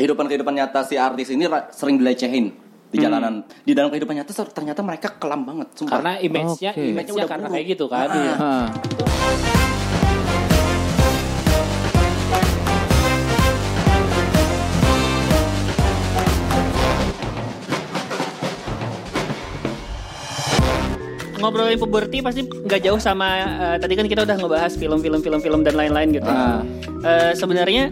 kehidupan-kehidupan 0.00 0.54
nyata 0.56 0.80
si 0.80 0.96
artis 0.96 1.28
ini 1.28 1.44
sering 1.76 2.00
dilecehin 2.00 2.56
di 2.90 2.96
Hmm. 2.96 3.04
jalanan. 3.04 3.34
Di 3.62 3.76
dalam 3.76 3.92
kehidupan 3.92 4.16
nyata 4.16 4.32
ternyata 4.48 4.80
mereka 4.80 5.12
kelam 5.20 5.44
banget. 5.44 5.68
Sumpah. 5.76 6.00
Karena 6.00 6.12
image-nya, 6.18 6.72
Oke. 6.72 6.88
image-nya 6.88 7.22
Udah 7.22 7.28
karena 7.28 7.46
buruk. 7.46 7.54
kayak 7.60 7.66
gitu 7.68 7.84
kan. 7.86 8.08
Ah. 8.08 8.34
Hah. 8.40 8.66
ngobrolin 21.40 21.80
puberti 21.80 22.20
pasti 22.20 22.44
nggak 22.44 22.80
jauh 22.84 23.00
sama 23.00 23.28
eh, 23.40 23.76
tadi 23.80 23.96
kan 23.96 24.04
kita 24.04 24.28
udah 24.28 24.36
ngebahas 24.36 24.72
film-film 24.76 25.20
film-film 25.24 25.60
dan 25.64 25.72
lain-lain 25.72 26.12
gitu. 26.12 26.28
Ah. 26.28 26.60
Eh, 27.00 27.32
sebenarnya 27.32 27.88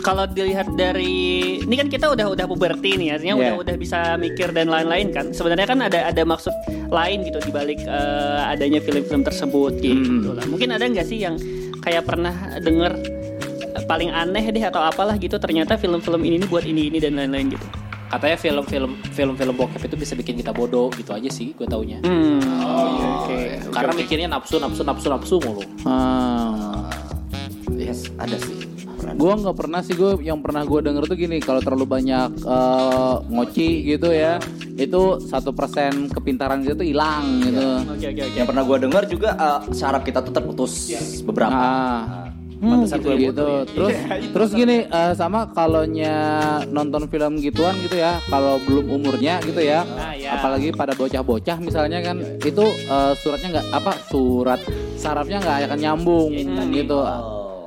kalau 0.00 0.24
dilihat 0.24 0.72
dari 0.72 1.60
ini 1.60 1.74
kan 1.76 1.92
kita 1.92 2.08
udah 2.10 2.32
udah 2.32 2.46
puberti 2.48 2.96
nih 2.96 3.20
artinya 3.20 3.34
udah 3.36 3.50
Yeah. 3.52 3.60
udah 3.60 3.74
bisa 3.76 3.98
mikir 4.16 4.48
dan 4.56 4.72
lain-lain 4.72 5.12
kan. 5.12 5.36
Sebenarnya 5.36 5.66
kan 5.68 5.78
ada 5.84 6.08
ada 6.08 6.22
maksud 6.24 6.54
lain 6.88 7.26
gitu 7.28 7.38
dibalik 7.44 7.82
eh, 7.84 8.40
adanya 8.48 8.80
film-film 8.80 9.22
tersebut 9.26 9.76
gitu 9.82 10.32
lah. 10.32 10.46
Mungkin 10.48 10.72
ada 10.72 10.88
nggak 10.88 11.04
sih 11.04 11.20
yang 11.20 11.36
kayak 11.84 12.06
pernah 12.08 12.32
denger 12.62 12.92
eh, 13.76 13.84
paling 13.84 14.08
aneh 14.08 14.48
deh 14.48 14.64
atau 14.64 14.80
apalah 14.80 15.20
gitu 15.20 15.36
ternyata 15.36 15.76
film-film 15.76 16.22
ini 16.24 16.40
nih 16.40 16.48
buat 16.48 16.64
ini 16.64 16.88
ini 16.88 16.98
dan 17.02 17.18
lain-lain 17.18 17.52
gitu. 17.52 17.66
Katanya 18.12 18.36
film-film 18.36 18.92
film-film 19.16 19.54
bokep 19.56 19.88
itu 19.88 19.96
bisa 19.96 20.12
bikin 20.12 20.36
kita 20.36 20.52
bodoh 20.52 20.92
gitu 20.92 21.16
aja 21.16 21.32
sih 21.32 21.56
gue 21.56 21.64
taunya. 21.64 21.96
Hmm. 22.04 22.44
Oke. 23.24 23.56
Karena 23.72 23.92
mikirnya 23.96 24.28
nafsu 24.28 24.60
nafsu 24.60 24.84
nafsu 24.84 25.08
nafsu 25.08 25.36
mulu. 25.40 25.64
Ah. 25.88 26.92
Yes, 27.72 28.12
ada 28.20 28.36
sih. 28.36 28.61
Gue 29.12 29.32
nggak 29.34 29.54
pernah 29.54 29.80
sih 29.80 29.92
gue 29.92 30.18
yang 30.20 30.38
pernah 30.38 30.62
gue 30.62 30.80
denger 30.80 31.04
tuh 31.04 31.14
gini 31.14 31.36
kalau 31.38 31.58
terlalu 31.58 31.86
banyak 31.86 32.30
eh, 32.38 33.14
ngoci 33.28 33.68
gitu 33.86 34.08
ya 34.08 34.36
itu 34.72 35.02
satu 35.22 35.52
persen 35.52 36.08
kepintaran 36.08 36.62
gitu 36.62 36.80
hilang 36.80 37.40
gitu. 37.40 37.68
Oke 37.88 38.06
oke 38.08 38.22
oke. 38.22 38.36
Yang 38.36 38.46
pernah 38.46 38.62
gue 38.62 38.78
dengar 38.80 39.02
juga 39.06 39.28
eh, 39.32 39.58
saraf 39.70 40.02
kita 40.02 40.20
tuh 40.20 40.32
terputus 40.32 40.72
beberapa. 41.22 41.52
Ah. 41.52 42.02
Hmm, 42.62 42.78
Pantesan 42.78 43.02
gitu, 43.02 43.10
gue 43.10 43.16
gitu. 43.26 43.48
Terus 43.74 43.90
terus 44.38 44.50
gini 44.54 44.86
eh, 44.86 45.12
sama 45.12 45.50
kalonya 45.50 46.14
nonton 46.70 47.10
film 47.10 47.42
gituan 47.42 47.74
gitu 47.82 47.98
ya 47.98 48.22
kalau 48.30 48.62
belum 48.62 48.86
umurnya 48.88 49.42
gitu 49.42 49.58
ya 49.58 49.82
Ah, 49.98 50.14
ya. 50.14 50.38
apalagi 50.38 50.70
pada 50.70 50.94
bocah-bocah 50.94 51.58
misalnya 51.58 51.98
kan 51.98 52.22
itu 52.38 52.62
eh, 52.86 53.12
suratnya 53.18 53.58
nggak 53.58 53.66
apa 53.72 53.92
surat 54.06 54.60
sarafnya 54.94 55.42
nggak 55.42 55.58
akan 55.66 55.78
nyambung 55.80 56.30
gitu. 56.70 57.02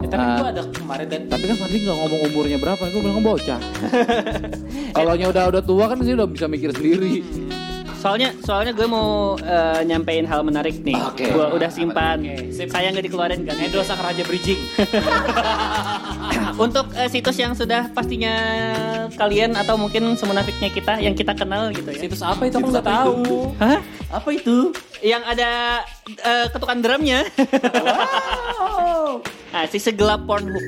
Ya, 0.06 0.10
tapi 0.14 0.26
gue 0.38 0.50
ada 0.54 0.64
kemarin 0.70 1.08
dan 1.10 1.22
Tapi 1.26 1.44
kan 1.50 1.56
Fadli 1.58 1.78
nggak 1.82 1.98
ngomong 1.98 2.22
umurnya 2.30 2.58
berapa, 2.62 2.84
gue 2.94 3.02
bilang 3.02 3.26
bocah. 3.26 3.60
Kalau 4.98 5.14
udah 5.18 5.44
udah 5.50 5.62
tua 5.66 5.86
kan 5.90 5.98
sih 6.06 6.14
udah 6.14 6.30
bisa 6.30 6.46
mikir 6.46 6.70
sendiri. 6.70 7.26
Soalnya 7.98 8.38
soalnya 8.46 8.78
gue 8.78 8.86
mau 8.86 9.34
eh, 9.42 9.82
nyampein 9.82 10.30
hal 10.30 10.46
menarik 10.46 10.78
nih. 10.86 10.94
Oke. 11.10 11.26
Gue 11.34 11.58
udah 11.58 11.74
simpan. 11.74 12.22
Sip. 12.54 12.70
Saya 12.70 12.94
nggak 12.94 13.10
dikeluarin 13.10 13.42
kan. 13.50 13.58
Edo 13.58 13.82
sang 13.82 13.98
raja 13.98 14.22
bridging. 14.22 14.62
Untuk 16.56 16.88
eh, 16.96 17.12
situs 17.12 17.36
yang 17.36 17.52
sudah 17.52 17.92
pastinya 17.92 18.36
kalian 19.20 19.60
atau 19.60 19.76
mungkin 19.76 20.16
semunafiknya 20.16 20.72
kita 20.72 21.04
yang 21.04 21.12
kita 21.12 21.36
kenal 21.36 21.68
gitu 21.76 21.92
ya. 21.92 22.00
Situs 22.00 22.24
apa 22.24 22.48
itu 22.48 22.56
aku 22.60 22.72
nggak 22.72 22.86
apa 22.88 22.96
tahu. 22.96 23.12
itu? 23.20 23.38
Hah? 23.60 23.80
Apa 24.16 24.30
itu? 24.32 24.58
Yang 25.04 25.24
ada 25.36 25.52
eh, 26.08 26.48
ketukan 26.56 26.80
drumnya. 26.80 27.28
nah, 29.52 29.66
si 29.72 29.84
segelap 29.84 30.24
Pornhub. 30.24 30.64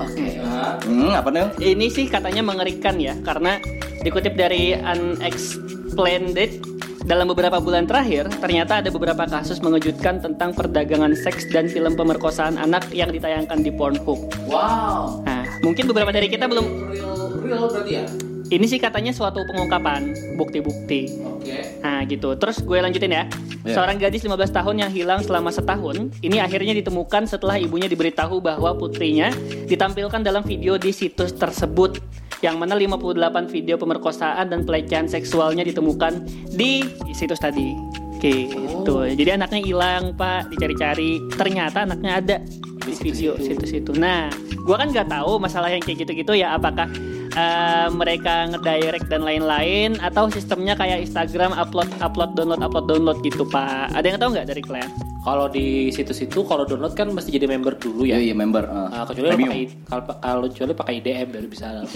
Oke. 0.00 0.40
Hmm, 0.88 1.12
apa 1.12 1.28
nih? 1.28 1.76
Ini 1.76 1.86
sih 1.92 2.08
katanya 2.08 2.40
mengerikan 2.40 2.96
ya 2.96 3.12
karena 3.20 3.60
dikutip 4.00 4.32
dari 4.34 4.72
Unexplained 4.74 6.71
dalam 7.02 7.26
beberapa 7.30 7.58
bulan 7.58 7.84
terakhir 7.86 8.30
ternyata 8.38 8.78
ada 8.78 8.90
beberapa 8.94 9.26
kasus 9.26 9.58
mengejutkan 9.58 10.22
tentang 10.22 10.54
perdagangan 10.54 11.12
seks 11.18 11.50
dan 11.50 11.66
film 11.66 11.98
pemerkosaan 11.98 12.58
anak 12.58 12.86
yang 12.94 13.10
ditayangkan 13.10 13.62
di 13.62 13.70
Pornhub. 13.74 14.18
Wow, 14.46 15.22
Nah, 15.26 15.44
mungkin 15.66 15.90
beberapa 15.90 16.14
dari 16.14 16.30
kita 16.30 16.46
belum 16.46 16.90
real 16.90 17.42
real 17.42 17.66
berarti 17.66 17.92
ya? 17.98 18.06
ini 18.52 18.68
sih 18.68 18.76
katanya 18.76 19.16
suatu 19.16 19.48
pengungkapan 19.48 20.12
bukti-bukti. 20.36 21.08
Oke. 21.24 21.80
Nah 21.80 22.04
gitu, 22.04 22.36
terus 22.36 22.60
gue 22.60 22.76
lanjutin 22.76 23.08
ya. 23.08 23.24
Ya. 23.64 23.72
Seorang 23.72 23.96
gadis 23.96 24.20
15 24.28 24.52
tahun 24.52 24.76
yang 24.84 24.92
hilang 24.92 25.20
selama 25.24 25.48
setahun, 25.48 26.12
ini 26.20 26.36
akhirnya 26.36 26.76
ditemukan 26.76 27.24
setelah 27.24 27.56
ibunya 27.56 27.88
diberitahu 27.88 28.44
bahwa 28.44 28.76
putrinya 28.76 29.32
ditampilkan 29.64 30.20
dalam 30.20 30.44
video 30.44 30.76
di 30.76 30.92
situs 30.92 31.32
tersebut. 31.32 31.96
Yang 32.42 32.56
mana 32.58 32.74
58 32.74 33.54
video 33.54 33.78
pemerkosaan 33.78 34.50
dan 34.50 34.66
pelecehan 34.66 35.06
seksualnya 35.06 35.62
ditemukan 35.62 36.26
di 36.50 36.82
situs 37.14 37.38
tadi. 37.38 37.70
Gitu. 38.18 38.96
Jadi 39.18 39.30
anaknya 39.34 39.62
hilang, 39.62 40.14
Pak, 40.18 40.50
dicari-cari. 40.50 41.22
Ternyata 41.38 41.86
anaknya 41.86 42.12
ada 42.18 42.36
di 42.82 42.94
video 42.98 43.38
situs 43.38 43.70
itu. 43.70 43.94
Nah, 43.94 44.26
gua 44.66 44.82
kan 44.82 44.90
nggak 44.90 45.06
tahu 45.10 45.38
masalah 45.38 45.70
yang 45.70 45.82
kayak 45.82 46.02
gitu-gitu 46.06 46.34
ya 46.34 46.58
apakah 46.58 46.90
eh, 47.34 47.88
mereka 47.90 48.34
ngedirect 48.48 49.06
dan 49.06 49.22
lain-lain 49.22 49.96
atau 49.98 50.28
sistemnya 50.28 50.72
kayak 50.72 51.02
Instagram 51.02 51.52
upload 51.52 51.88
upload 51.98 52.32
download 52.32 52.60
upload 52.60 52.86
download 52.86 53.18
gitu 53.20 53.44
pak 53.44 53.90
ada 53.90 54.04
yang 54.04 54.16
tahu 54.16 54.30
nggak 54.32 54.46
dari 54.46 54.60
kalian 54.60 54.90
Kalau 55.22 55.46
di 55.46 55.62
situs 55.88 56.18
itu 56.18 56.42
kalau 56.42 56.66
download 56.66 56.92
kan 56.92 57.06
mesti 57.08 57.30
jadi 57.30 57.46
member 57.46 57.78
dulu 57.78 58.02
Iya, 58.02 58.18
ya. 58.18 58.22
iya 58.24 58.34
member. 58.34 58.64
eh. 58.64 58.88
Nah, 58.90 59.06
kecuali 59.06 59.30
pakai 59.38 59.60
kalau 59.86 60.02
kalau 60.18 60.42
kecuali 60.44 60.72
pakai 60.74 60.92
IDM 60.98 61.26
baru 61.30 61.46
bisa. 61.46 61.66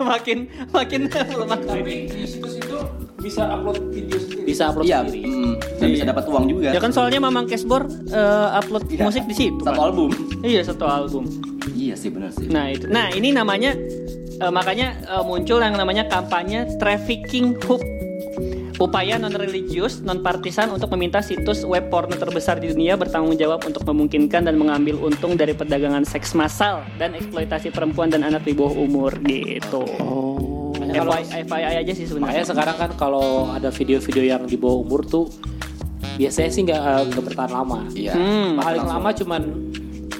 makin 0.00 0.38
makin 0.70 1.00
lemah 1.10 1.58
di 1.82 1.96
situs 2.24 2.54
itu 2.56 2.78
bisa 3.18 3.42
upload 3.50 3.90
video 3.90 4.16
sendiri. 4.16 4.44
Bisa 4.46 4.62
upload 4.70 4.86
Iya, 4.86 4.98
sendiri. 5.02 5.26
mm, 5.26 5.52
dan 5.76 5.88
bisa 5.90 6.04
dapat 6.06 6.24
uang 6.26 6.44
juga. 6.46 6.70
ya 6.70 6.78
kan 6.78 6.90
soalnya 6.90 7.18
Mamang 7.18 7.46
Cashbor 7.46 7.82
eh, 8.06 8.48
upload 8.54 8.84
Iya. 8.88 9.04
musik 9.04 9.24
di 9.26 9.34
situ 9.34 9.58
Satu 9.58 9.74
Pak. 9.74 9.82
album. 9.82 10.08
iya 10.42 10.62
satu 10.62 10.84
album 10.86 11.24
Iya 11.74 11.94
sih 11.98 12.10
benar 12.12 12.30
sih. 12.32 12.48
Nah 12.48 12.72
itu, 12.72 12.88
nah 12.88 13.10
ini 13.12 13.34
namanya 13.34 13.76
eh, 14.38 14.52
makanya 14.52 14.96
eh, 15.04 15.24
muncul 15.24 15.60
yang 15.60 15.74
namanya 15.76 16.06
kampanye 16.08 16.68
trafficking 16.78 17.58
hoop. 17.66 17.82
Upaya 18.78 19.18
non 19.18 19.34
religius, 19.34 19.98
non 20.06 20.22
partisan 20.22 20.70
untuk 20.70 20.94
meminta 20.94 21.18
situs 21.18 21.66
web 21.66 21.90
porno 21.90 22.14
terbesar 22.14 22.62
di 22.62 22.70
dunia 22.70 22.94
bertanggung 22.94 23.34
jawab 23.34 23.66
untuk 23.66 23.82
memungkinkan 23.82 24.46
dan 24.46 24.54
mengambil 24.54 25.02
untung 25.02 25.34
dari 25.34 25.50
perdagangan 25.50 26.06
seks 26.06 26.30
massal 26.38 26.86
dan 26.94 27.10
eksploitasi 27.18 27.74
perempuan 27.74 28.06
dan 28.06 28.22
anak 28.22 28.46
di 28.46 28.54
bawah 28.54 28.78
umur 28.78 29.18
gitu. 29.26 29.82
Oh. 29.98 30.38
FYI, 30.78 31.44
FYI 31.44 31.74
aja 31.84 31.92
sih 31.92 32.06
sebenarnya. 32.06 32.46
makanya 32.46 32.46
sekarang 32.48 32.76
kan 32.78 32.90
kalau 32.96 33.50
ada 33.50 33.68
video-video 33.68 34.24
yang 34.24 34.42
di 34.46 34.56
bawah 34.56 34.86
umur 34.86 35.02
tuh 35.04 35.26
biasanya 36.16 36.50
sih 36.50 36.62
nggak 36.66 36.82
nggak 37.12 37.24
bertahan 37.34 37.52
lama. 37.54 37.78
Iya. 37.94 38.14
Hmm. 38.14 38.62
Paling 38.62 38.84
Langsung. 38.86 38.94
lama 38.94 39.10
cuman 39.14 39.42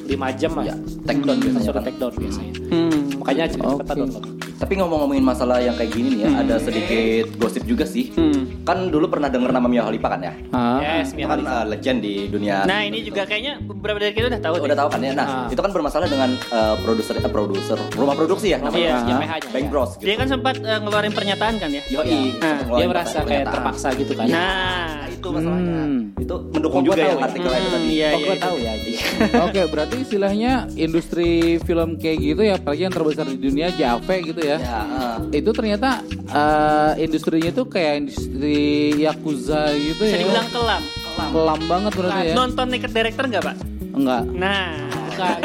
5 0.08 0.40
jam 0.40 0.52
lah. 0.54 0.64
Iya, 0.66 0.76
take 1.08 1.22
down 1.22 1.38
biasanya 1.38 1.64
Suruh 1.64 1.74
kan. 1.74 1.84
take 1.84 1.98
down 1.98 2.12
biasanya. 2.14 2.52
Hmm. 2.68 2.98
Makanya 3.18 3.42
cepet-cepetan 3.48 3.94
Oke. 3.94 4.00
download. 4.04 4.24
Tapi 4.58 4.72
ngomong-ngomongin 4.74 5.22
masalah 5.22 5.58
yang 5.58 5.72
kayak 5.72 5.92
gini 5.92 6.08
nih 6.12 6.20
ya, 6.20 6.30
ada 6.36 6.54
sedikit 6.58 7.30
gosip 7.36 7.62
juga 7.62 7.84
sih. 7.84 8.10
Hmm. 8.10 8.58
Kan 8.62 8.90
dulu 8.90 9.06
pernah 9.06 9.26
denger 9.26 9.48
nama 9.48 9.64
Mia 9.64 9.82
Khalifa 9.82 10.08
kan 10.08 10.20
ya? 10.20 10.32
Ah. 10.50 10.78
Yes, 10.80 11.08
Itu 11.08 11.16
Mia 11.16 11.26
kan 11.26 11.38
Khalifa. 11.38 11.54
uh, 11.54 11.64
legend 11.64 11.98
di 12.00 12.14
dunia. 12.26 12.56
Nah 12.64 12.80
ini 12.82 12.98
juga 13.00 13.22
kayaknya 13.22 13.58
beberapa 13.60 13.96
dari 13.96 14.12
kita 14.12 14.26
udah 14.28 14.40
tahu. 14.40 14.54
udah 14.58 14.66
deh. 14.68 14.76
tahu 14.76 14.88
kan 14.90 15.00
ya. 15.00 15.12
Nah, 15.14 15.26
Ah. 15.28 15.46
itu 15.48 15.60
kan 15.60 15.70
bermasalah 15.70 16.06
dengan 16.06 16.30
uh, 16.50 16.74
produser 16.76 17.14
eh, 17.16 17.30
produser 17.30 17.78
rumah 17.94 18.12
produksi 18.12 18.50
ya 18.50 18.58
namanya. 18.58 18.82
Iya. 18.82 18.96
Yang 19.06 19.20
PH-nya. 19.20 19.50
Bank 19.54 19.66
Bros 19.68 19.90
gitu. 19.94 20.04
Dia 20.04 20.16
kan 20.16 20.26
sempat 20.28 20.54
eh, 20.58 20.78
ngeluarin 20.78 21.12
pernyataan 21.12 21.54
kan 21.56 21.70
ya. 21.70 21.82
Yoi, 21.88 22.18
Nah, 22.34 22.56
ngeluarin 22.60 22.78
Dia 22.78 22.88
merasa 22.88 23.18
kayak 23.22 23.44
terpaksa 23.48 23.88
gitu 23.94 24.12
kan. 24.12 24.26
Nah 24.26 25.06
itu 25.18 25.28
masalahnya. 25.28 25.74
Hmm. 25.80 26.02
Itu 26.16 26.34
mendukung 26.48 26.80
Oh, 26.80 26.86
juga 26.86 27.00
yang 27.00 27.18
ya. 27.18 27.26
artikel 27.26 27.50
itu 27.50 27.68
tadi. 27.68 27.86
Iya, 27.88 28.08
Oh, 28.08 28.18
iya, 28.18 28.24
gue 28.24 28.36
tahu 28.38 28.56
ya. 28.56 28.72
Oke, 29.46 29.60
berarti 29.66 29.96
istilahnya 29.98 30.52
industri 30.72 31.30
film 31.60 31.90
kayak 31.96 32.18
gitu 32.18 32.40
ya, 32.40 32.54
apalagi 32.54 32.82
yang 32.82 32.94
terbesar 32.94 33.26
di 33.26 33.36
dunia, 33.36 33.66
JAV 33.70 34.08
gitu 34.24 34.40
ya. 34.40 34.56
Ya, 34.56 34.80
uh, 34.80 35.16
Itu 35.30 35.50
ternyata 35.50 36.00
eh, 36.08 36.92
industrinya 37.00 37.50
tuh 37.50 37.66
kayak 37.66 37.92
industri 38.00 38.58
yakuza 38.96 39.74
gitu 39.74 40.00
Bisa 40.00 40.14
ya. 40.14 40.20
dibilang 40.22 40.48
kelam. 40.48 40.82
kelam 41.18 41.60
banget 41.66 41.92
berarti 41.92 42.22
ya. 42.24 42.34
Nonton 42.34 42.66
Naked 42.68 42.92
Director 42.92 43.24
nggak 43.26 43.42
pak? 43.42 43.56
Enggak. 43.90 44.22
Nah, 44.30 44.70
Bukan. 45.08 45.38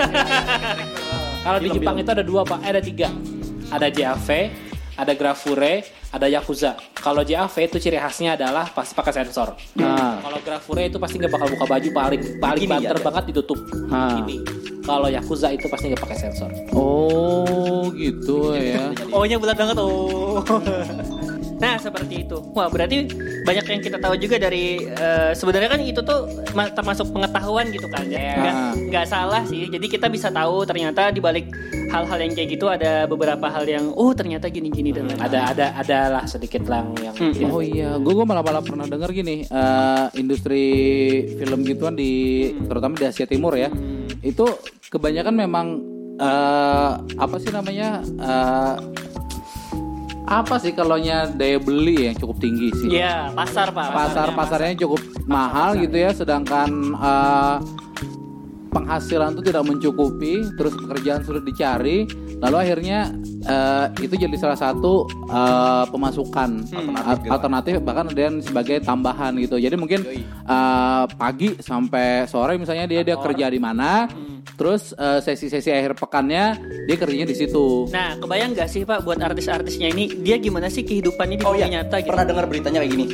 Kalau 1.43 1.59
di 1.59 1.69
Jepang 1.71 1.95
itu 1.97 2.07
ada 2.07 2.21
dua 2.21 2.45
pak, 2.45 2.61
eh, 2.61 2.69
ada 2.71 2.79
tiga. 2.79 3.09
Ada 3.67 3.89
JAV, 3.89 4.27
ada 4.93 5.13
Grafure, 5.17 5.83
ada 6.13 6.27
Yakuza. 6.29 6.77
Kalau 6.93 7.25
JAV 7.25 7.55
itu 7.65 7.77
ciri 7.81 7.97
khasnya 7.97 8.37
adalah 8.37 8.69
pasti 8.69 8.93
pakai 8.93 9.13
sensor. 9.13 9.57
Nah. 9.77 10.21
Kalau 10.21 10.39
Grafure 10.45 10.85
itu 10.85 10.97
pasti 11.01 11.17
nggak 11.17 11.33
bakal 11.33 11.47
buka 11.57 11.65
baju 11.65 11.89
paling 11.89 12.21
paling 12.37 12.65
Begini 12.67 12.73
banter 12.73 12.97
ya, 12.97 13.03
banget 13.03 13.23
ditutup. 13.33 13.59
Ah. 13.89 14.21
Ini. 14.21 14.37
Kalau 14.83 15.07
Yakuza 15.07 15.49
itu 15.55 15.65
pasti 15.71 15.89
nggak 15.89 16.03
pakai 16.03 16.17
sensor. 16.19 16.49
Oh, 16.75 17.89
gitu 17.95 18.53
ya. 18.53 18.91
oh 19.15 19.23
nya 19.25 19.39
bulat 19.39 19.55
banget 19.55 19.77
oh. 19.79 20.43
Nah 21.63 21.75
seperti 21.77 22.15
itu. 22.21 22.37
Wah 22.51 22.67
berarti 22.67 23.07
banyak 23.41 23.65
yang 23.65 23.81
kita 23.81 23.97
tahu 23.97 24.15
juga 24.17 24.35
dari 24.37 24.83
eh, 24.83 25.31
sebenarnya 25.31 25.69
kan 25.69 25.79
itu 25.81 26.01
tuh 26.01 26.19
ma- 26.51 26.67
termasuk 26.69 27.07
pengetahuan 27.09 27.71
gitu 27.71 27.87
kan 27.87 28.03
ya. 28.05 28.19
Nggak, 28.35 28.53
Ah. 28.53 28.73
nggak 28.75 29.05
salah 29.07 29.43
sih. 29.43 29.65
Jadi 29.65 29.87
kita 29.87 30.07
bisa 30.07 30.27
tahu 30.29 30.63
ternyata 30.63 31.07
di 31.07 31.19
balik 31.19 31.47
hal-hal 31.87 32.19
yang 32.19 32.33
kayak 32.33 32.49
gitu 32.51 32.65
ada 32.67 33.05
beberapa 33.05 33.45
hal 33.47 33.63
yang 33.63 33.93
oh 33.93 34.11
ternyata 34.11 34.49
gini-gini 34.49 34.89
dan 34.89 35.05
lain-lain. 35.05 35.23
ada 35.23 35.39
ada 35.47 35.65
ada 35.77 35.97
lah 36.11 36.23
sedikit 36.25 36.65
lang 36.65 36.91
yang 36.97 37.13
Hmm. 37.13 37.45
Oh 37.47 37.61
iya, 37.61 37.95
gue 37.95 38.09
gue 38.11 38.25
malah 38.25 38.41
malah 38.41 38.59
pernah 38.59 38.83
dengar 38.83 39.13
gini, 39.13 39.45
eh, 39.45 40.05
industri 40.15 40.65
film 41.31 41.61
gituan 41.61 41.93
di 41.93 42.11
terutama 42.59 42.97
di 42.97 43.05
Asia 43.05 43.23
Timur 43.23 43.53
ya, 43.53 43.69
itu 44.19 44.43
kebanyakan 44.89 45.35
memang 45.37 45.67
eh, 46.15 46.91
apa 47.15 47.35
sih 47.37 47.49
namanya 47.49 48.01
eh, 48.01 48.75
apa 50.23 50.55
sih 50.59 50.71
kalaunya 50.71 51.27
daya 51.27 51.59
beli 51.59 52.07
yang 52.07 52.15
cukup 52.15 52.39
tinggi 52.39 52.71
sih. 52.71 52.89
Iya 52.95 53.31
pasar 53.35 53.75
pak. 53.75 53.87
Pasar 53.91 54.27
pasarnya 54.31 54.73
cukup 54.87 55.01
mahal 55.27 55.75
gitu 55.79 55.99
ya, 55.99 56.15
sedangkan 56.15 56.69
eh, 56.95 57.55
penghasilan 58.73 59.37
itu 59.37 59.41
tidak 59.53 59.63
mencukupi, 59.69 60.33
terus 60.57 60.73
pekerjaan 60.73 61.21
sudah 61.21 61.39
dicari, 61.39 62.09
lalu 62.41 62.55
akhirnya 62.57 63.13
eh, 63.45 63.85
itu 64.01 64.17
jadi 64.17 64.35
salah 64.35 64.57
satu 64.57 65.05
eh, 65.29 65.85
pemasukan 65.87 66.49
alternatif, 66.73 67.29
alternatif 67.29 67.73
bahkan 67.85 68.05
ada 68.09 68.21
yang 68.21 68.35
sebagai 68.41 68.81
tambahan 68.81 69.37
gitu. 69.37 69.61
Jadi 69.61 69.75
mungkin 69.77 70.01
eh, 70.27 71.03
pagi 71.13 71.55
sampai 71.61 72.25
sore 72.25 72.57
misalnya 72.57 72.89
dia 72.89 73.05
dia 73.05 73.15
kerja 73.15 73.45
di 73.47 73.61
mana, 73.61 74.09
terus 74.57 74.91
eh, 74.97 75.21
sesi-sesi 75.21 75.69
akhir 75.69 75.93
pekannya 75.95 76.57
dia 76.89 76.95
kerjanya 76.97 77.29
di 77.29 77.37
situ. 77.37 77.87
Nah 77.93 78.17
kebayang 78.17 78.57
nggak 78.57 78.67
sih 78.67 78.81
pak 78.83 79.05
buat 79.05 79.21
artis-artisnya 79.21 79.93
ini 79.93 80.09
dia 80.25 80.41
gimana 80.41 80.67
sih 80.67 80.81
kehidupannya 80.81 81.37
di 81.39 81.43
Oh 81.45 81.53
dunia 81.53 81.69
iya, 81.69 81.73
nyata 81.79 82.01
gitu? 82.01 82.09
pernah 82.09 82.25
dengar 82.25 82.45
beritanya 82.49 82.81
kayak 82.81 82.91
gini. 82.97 83.05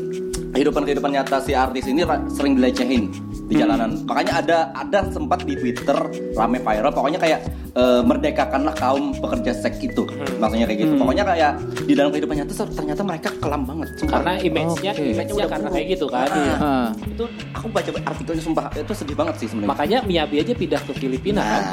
Kehidupan-kehidupan 0.50 1.12
nyata 1.14 1.38
si 1.46 1.54
artis 1.54 1.86
ini 1.86 2.02
ra- 2.02 2.26
sering 2.34 2.58
dilecehin 2.58 3.14
di 3.50 3.58
jalanan. 3.58 4.06
Makanya 4.06 4.34
ada 4.38 4.58
ada 4.72 5.00
sempat 5.10 5.42
di 5.42 5.58
Twitter 5.58 5.98
rame 6.32 6.62
viral. 6.62 6.94
Pokoknya 6.94 7.18
kayak 7.18 7.40
eh, 7.72 8.02
merdekakanlah 8.02 8.74
kaum 8.74 9.18
pekerja 9.18 9.52
seks 9.52 9.82
itu. 9.82 10.06
Maksudnya 10.38 10.66
kayak 10.66 10.80
gitu. 10.80 10.94
Pokoknya 10.96 11.26
kayak 11.26 11.52
di 11.84 11.94
dalam 11.94 12.10
kehidupan 12.10 12.36
nyata 12.38 12.54
ternyata 12.70 13.02
mereka 13.02 13.30
kelam 13.36 13.66
banget. 13.66 13.90
Sumpah. 13.98 14.12
karena 14.16 14.32
image-nya 14.38 14.92
image-nya 14.94 15.46
karena 15.48 15.68
kayak 15.70 15.88
gitu 15.90 16.06
kan 16.08 16.28
Ah. 16.60 16.90
itu 17.00 17.24
aku 17.52 17.68
baca 17.68 17.90
artikelnya 18.06 18.44
sumpah 18.44 18.66
itu 18.70 18.94
sedih 18.94 19.16
banget 19.16 19.36
sih 19.40 19.48
sebenarnya. 19.48 19.70
makanya 19.72 19.98
Miyabi 20.04 20.36
aja 20.40 20.54
pindah 20.54 20.82
ke 20.84 20.92
Filipina 20.94 21.42
kan 21.42 21.64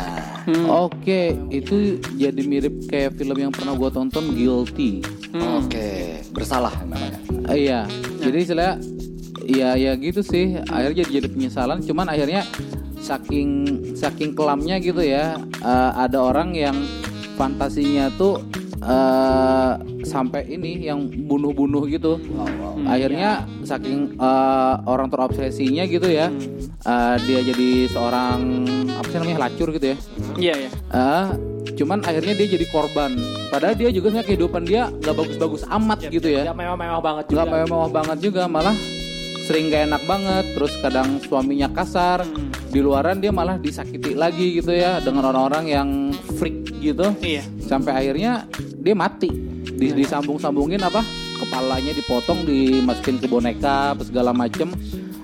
Nah, 0.47 0.87
Oke, 0.87 1.35
itu 1.51 1.99
jadi 2.15 2.39
mirip 2.39 2.87
kayak 2.87 3.19
film 3.19 3.35
yang 3.37 3.51
pernah 3.51 3.75
gue 3.75 3.91
tonton 3.91 4.31
Guilty. 4.31 5.03
Oke, 5.35 6.23
bersalah 6.31 6.71
namanya. 6.87 7.19
Eh, 7.51 7.67
iya, 7.67 7.83
jadi 8.17 8.39
istilah 8.39 8.79
ya 9.47 9.71
ya 9.75 9.93
gitu 9.95 10.21
sih. 10.21 10.59
Akhirnya 10.67 11.07
jadi, 11.07 11.11
jadi 11.23 11.29
penyesalan. 11.31 11.79
Cuman 11.81 12.11
akhirnya 12.11 12.43
saking 12.99 13.49
saking 13.95 14.35
kelamnya 14.35 14.77
gitu 14.79 15.01
ya. 15.01 15.39
eh, 15.63 15.91
ada 15.95 16.19
orang 16.21 16.53
yang 16.53 16.77
fantasinya 17.37 18.11
tuh 18.15 18.43
eh 18.77 19.73
sampai 20.07 20.47
ini 20.47 20.87
yang 20.87 21.07
bunuh-bunuh 21.27 21.87
gitu. 21.91 22.19
Akhirnya 22.87 23.43
saking 23.63 24.15
eh, 24.15 24.75
orang 24.87 25.09
terobsesinya 25.09 25.87
gitu 25.87 26.07
ya. 26.07 26.31
eh, 26.87 27.17
dia 27.27 27.41
jadi 27.43 27.91
seorang 27.91 28.39
apa 28.95 29.07
sih 29.11 29.19
namanya 29.19 29.51
lacur 29.51 29.75
gitu 29.75 29.87
ya. 29.91 29.97
Iya 30.39 30.55
ya. 30.55 30.71
Ah, 30.95 31.27
cuman 31.75 31.99
akhirnya 32.01 32.35
dia 32.39 32.47
jadi 32.55 32.67
korban. 32.71 33.19
Padahal 33.51 33.75
dia 33.75 33.91
juga 33.91 34.11
sebenarnya 34.11 34.29
kehidupan 34.29 34.63
dia 34.67 34.83
nggak 34.93 35.15
bagus-bagus 35.15 35.63
amat 35.67 35.99
gitu 36.07 36.29
ya. 36.31 36.47
nggak 36.47 36.59
mewah-mewah 36.59 37.01
banget 37.03 37.25
juga 37.27 37.43
Nggak 37.43 37.67
mewah 37.67 37.91
banget 37.91 38.19
juga, 38.23 38.43
malah 38.47 38.77
sering 39.47 39.71
gak 39.71 39.87
enak 39.87 40.03
banget. 40.05 40.45
Terus 40.59 40.73
kadang 40.83 41.23
suaminya 41.23 41.71
kasar, 41.71 42.27
di 42.69 42.83
luaran 42.83 43.23
dia 43.23 43.31
malah 43.31 43.57
disakiti 43.57 44.13
lagi 44.19 44.59
gitu 44.59 44.75
ya 44.75 44.99
dengan 44.99 45.31
orang-orang 45.31 45.65
yang 45.71 45.89
freak 46.37 46.67
gitu. 46.83 47.15
Iya. 47.23 47.47
Sampai 47.63 47.95
akhirnya 47.95 48.51
dia 48.83 48.93
mati. 48.99 49.31
Di- 49.77 49.93
disambung-sambungin 49.93 50.83
apa? 50.83 51.05
Kepalanya 51.37 51.93
dipotong, 51.93 52.49
dimasukin 52.49 53.21
ke 53.21 53.29
boneka, 53.29 53.95
segala 54.03 54.35
macem. 54.35 54.73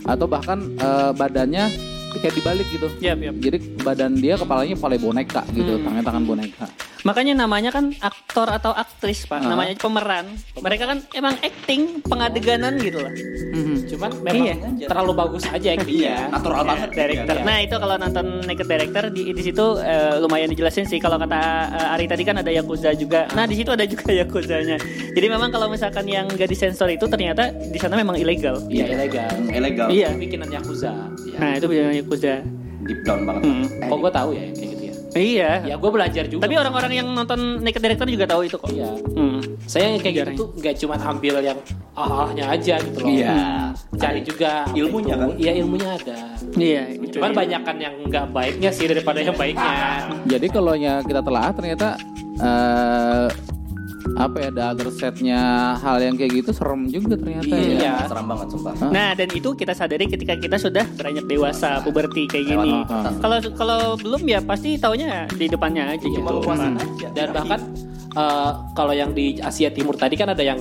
Atau 0.06 0.30
bahkan 0.30 0.60
eh, 0.76 1.10
badannya 1.14 1.91
kayak 2.22 2.34
dibalik 2.34 2.66
gitu. 2.70 2.86
Yap, 2.98 3.18
yap. 3.18 3.34
Jadi 3.36 3.56
badan 3.82 4.12
dia 4.14 4.38
kepalanya 4.38 4.78
kepala 4.78 4.94
boneka 4.96 5.42
gitu, 5.50 5.82
tangan 5.82 6.02
tangan 6.02 6.22
boneka. 6.22 6.66
Makanya 7.02 7.34
namanya 7.34 7.74
kan 7.74 7.90
aktor 7.98 8.46
atau 8.46 8.70
aktris 8.70 9.26
pak, 9.26 9.42
Ah. 9.42 9.50
namanya 9.50 9.74
pemeran. 9.74 10.22
Mereka 10.54 10.86
kan 10.86 10.98
emang 11.12 11.34
acting 11.36 11.98
pengadeganan 12.00 12.78
gitu 12.78 13.02
lah. 13.02 13.10
cuman 13.82 14.10
memang 14.22 14.46
Iya. 14.46 14.56
terlalu 14.86 15.12
bagus 15.12 15.44
aja 15.44 15.74
actingnya 15.74 16.30
Natural 16.30 16.62
banget. 16.64 16.88
Director. 16.94 17.34
Iya. 17.34 17.44
Nah 17.44 17.58
itu 17.60 17.74
kalau 17.74 17.94
nonton 17.96 18.26
Naked 18.42 18.64
Director 18.64 19.04
di 19.10 19.22
di 19.28 19.42
situ 19.42 19.64
eh, 19.76 20.14
lumayan 20.16 20.48
dijelasin 20.48 20.86
sih. 20.86 20.96
Kalau 20.96 21.18
kata 21.18 21.40
eh, 21.68 21.92
Ari 21.92 22.06
tadi 22.06 22.22
kan 22.22 22.38
ada 22.38 22.48
yakuza 22.48 22.94
juga. 22.94 23.26
Nah 23.32 23.44
di 23.44 23.58
situ 23.58 23.68
ada 23.68 23.82
juga 23.82 24.08
yakuzanya. 24.22 24.78
Jadi 25.12 25.26
memang 25.26 25.50
kalau 25.50 25.66
misalkan 25.66 26.06
yang 26.06 26.30
gak 26.30 26.46
disensor 26.46 26.86
itu 26.88 27.04
ternyata 27.04 27.50
di 27.50 27.76
sana 27.76 27.98
memang 27.98 28.14
ilegal. 28.14 28.62
iya 28.68 28.86
ilegal 28.88 29.28
Ilegal. 29.44 29.88
Iya. 29.90 30.08
bikinan 30.14 30.48
Yakuza 30.48 30.92
Nah 31.32 31.50
itu 31.52 31.66
bilang 31.66 31.92
yakuza. 31.92 32.11
Deep 32.82 33.00
down 33.02 33.22
banget. 33.22 33.42
Hmm. 33.42 33.64
kok 33.84 33.98
gue 33.98 34.12
tahu 34.12 34.30
ya 34.32 34.44
kayak 34.48 34.68
gitu 34.68 34.82
ya 34.82 34.92
Iya. 35.12 35.50
ya 35.62 35.74
gue 35.76 35.90
belajar 35.92 36.24
juga 36.24 36.42
Tapi 36.42 36.56
orang-orang 36.56 36.92
yang 36.94 37.06
nonton 37.06 37.60
Naked 37.60 37.78
Director 37.78 38.08
juga 38.08 38.24
tahu 38.26 38.42
itu 38.42 38.56
kok. 38.56 38.68
iya 38.68 38.88
Hmm. 39.12 39.38
saya 39.62 39.84
yang 39.88 40.00
kayak 40.00 40.14
Jarang. 40.16 40.32
gitu 40.32 40.40
tuh 40.40 40.48
nggak 40.56 40.74
cuma 40.78 40.94
ambil 40.98 41.34
yang 41.40 41.58
ah-ahnya 41.92 42.44
aja 42.48 42.74
gitu 42.80 42.98
loh 42.98 43.08
Iya. 43.08 43.36
cari 43.94 44.20
juga 44.22 44.50
Ilmunya 44.72 45.14
itu. 45.14 45.22
kan? 45.22 45.28
iya 45.38 45.52
ilmunya 45.54 45.88
ada 45.92 46.18
Iya. 46.54 46.82
itu 46.96 47.06
cuman 47.12 47.30
dia. 47.30 47.38
banyak 47.38 47.60
kan 47.62 47.76
yang 47.78 47.94
nggak 48.02 48.26
baiknya 48.30 48.70
sih 48.70 48.86
daripada 48.86 49.18
yang 49.20 49.36
baiknya 49.36 49.72
Jadi 50.26 50.46
kalau 50.48 50.72
nya 50.74 50.94
kita 51.02 51.20
telah 51.20 51.46
ternyata 51.50 51.88
eh 52.34 53.26
apa 54.12 54.36
ya 54.38 54.48
ada 54.50 54.62
other 54.70 54.88
setnya 54.88 55.40
hal 55.76 55.96
yang 55.96 56.14
kayak 56.14 56.32
gitu 56.36 56.50
serem 56.50 56.86
juga 56.86 57.14
ternyata 57.14 57.48
ya. 57.48 57.70
Iya. 57.72 57.94
Seram 58.04 58.26
banget 58.26 58.46
sumpah. 58.50 58.74
Nah 58.88 59.10
dan 59.12 59.28
itu 59.28 59.48
kita 59.52 59.72
sadari 59.72 60.04
ketika 60.06 60.34
kita 60.34 60.56
sudah 60.56 60.84
beranjak 60.92 61.24
dewasa, 61.24 61.80
puberti 61.80 62.26
kayak 62.26 62.46
gini. 62.48 62.82
Kalau 63.18 63.36
kalau 63.52 63.80
belum 63.96 64.22
ya 64.24 64.40
pasti 64.40 64.76
taunya 64.76 65.24
di 65.28 65.46
depannya 65.46 65.86
aja 65.88 66.02
gitu. 66.02 66.34
dan 67.12 67.28
bahkan 67.30 67.60
eh, 68.12 68.50
kalau 68.72 68.92
yang 68.92 69.10
di 69.10 69.38
Asia 69.38 69.68
Timur 69.68 69.94
tadi 69.94 70.14
kan 70.14 70.28
ada 70.28 70.42
yang 70.42 70.58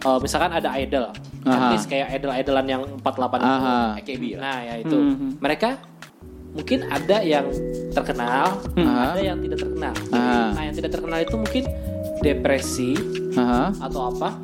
eh, 0.00 0.18
misalkan 0.18 0.50
ada 0.50 0.74
idol 0.74 1.08
artis 1.44 1.84
kayak 1.84 2.08
idol-idolan 2.14 2.66
yang 2.66 2.82
48 2.98 3.36
itu. 3.36 3.52
AKB 4.00 4.22
nah 4.34 4.58
ya 4.60 4.74
itu 4.78 4.96
Mhm. 4.96 5.28
mereka 5.38 5.76
mungkin 6.50 6.86
ada 6.86 7.18
yang 7.20 7.44
terkenal 7.90 8.56
Aha. 8.74 9.12
ada 9.12 9.20
yang 9.20 9.38
tidak 9.38 9.58
terkenal 9.58 9.94
Ah. 10.08 10.54
nah 10.54 10.62
yang 10.62 10.72
tidak 10.72 10.90
terkenal 10.90 11.18
itu 11.18 11.34
mungkin 11.34 11.64
depresi 12.24 12.96
Aha. 13.36 13.76
atau 13.84 14.08
apa 14.08 14.40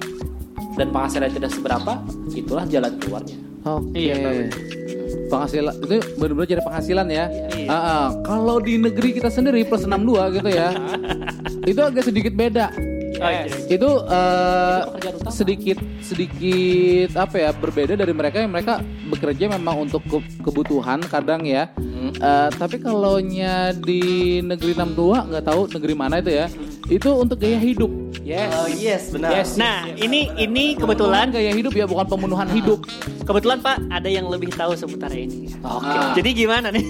dan 0.77 0.93
penghasilan 0.93 1.33
tidak 1.33 1.51
seberapa 1.51 1.97
itulah 2.37 2.69
jalan 2.69 2.93
keluarnya 3.01 3.41
Oke. 3.61 3.93
Iya, 3.93 4.49
penghasilan 5.29 5.75
itu 5.85 6.01
benar-benar 6.17 6.49
jadi 6.49 6.63
penghasilan 6.65 7.07
ya. 7.13 7.25
Iya. 7.53 7.69
Ah, 7.69 7.77
ah. 7.77 8.07
Kalau 8.25 8.57
di 8.57 8.81
negeri 8.81 9.13
kita 9.13 9.29
sendiri 9.29 9.69
plus 9.69 9.85
62 9.85 10.41
gitu 10.41 10.49
ya. 10.49 10.73
itu 11.71 11.77
agak 11.77 12.09
sedikit 12.09 12.33
beda. 12.33 12.73
Oke. 13.21 13.53
Itu 13.69 13.91
eh, 14.09 14.81
pekerjaan 14.89 15.15
utama. 15.21 15.29
sedikit 15.29 15.79
sedikit 16.01 17.11
apa 17.21 17.37
ya 17.37 17.51
berbeda 17.53 18.01
dari 18.01 18.17
mereka 18.17 18.41
yang 18.41 18.49
mereka 18.49 18.81
bekerja 19.13 19.53
memang 19.53 19.85
untuk 19.85 20.01
ke- 20.09 20.41
kebutuhan 20.41 21.05
kadang 21.05 21.45
ya. 21.45 21.69
Eh, 22.17 22.49
tapi 22.57 22.81
kalau 22.81 23.21
nya 23.21 23.77
di 23.77 24.41
negeri 24.41 24.73
62 24.73 25.37
nggak 25.37 25.45
tahu 25.45 25.69
negeri 25.69 25.93
mana 25.93 26.17
itu 26.25 26.33
ya. 26.33 26.49
Itu 26.91 27.11
untuk 27.17 27.39
gaya 27.39 27.55
hidup. 27.57 27.87
yes 28.21 28.51
Oh 28.53 28.67
yes, 28.69 29.03
benar. 29.15 29.31
Yes. 29.33 29.55
Nah 29.55 29.87
ini 29.89 30.27
ini 30.35 30.75
Kebetulan 30.75 30.83
kebetulan 30.83 31.27
gaya 31.31 31.53
hidup 31.55 31.73
ya 31.73 31.87
bukan 31.87 32.07
pembunuhan 32.07 32.51
hidup. 32.51 32.83
kebetulan 33.23 33.63
Pak 33.63 33.87
ada 33.89 34.11
yang 34.11 34.27
lebih 34.27 34.51
tahu 34.51 34.75
seputar 34.75 35.15
ini. 35.15 35.47
oke 35.63 35.87
Ah. 35.87 36.11
Jadi 36.13 36.31
gimana 36.35 36.75
nih? 36.75 36.83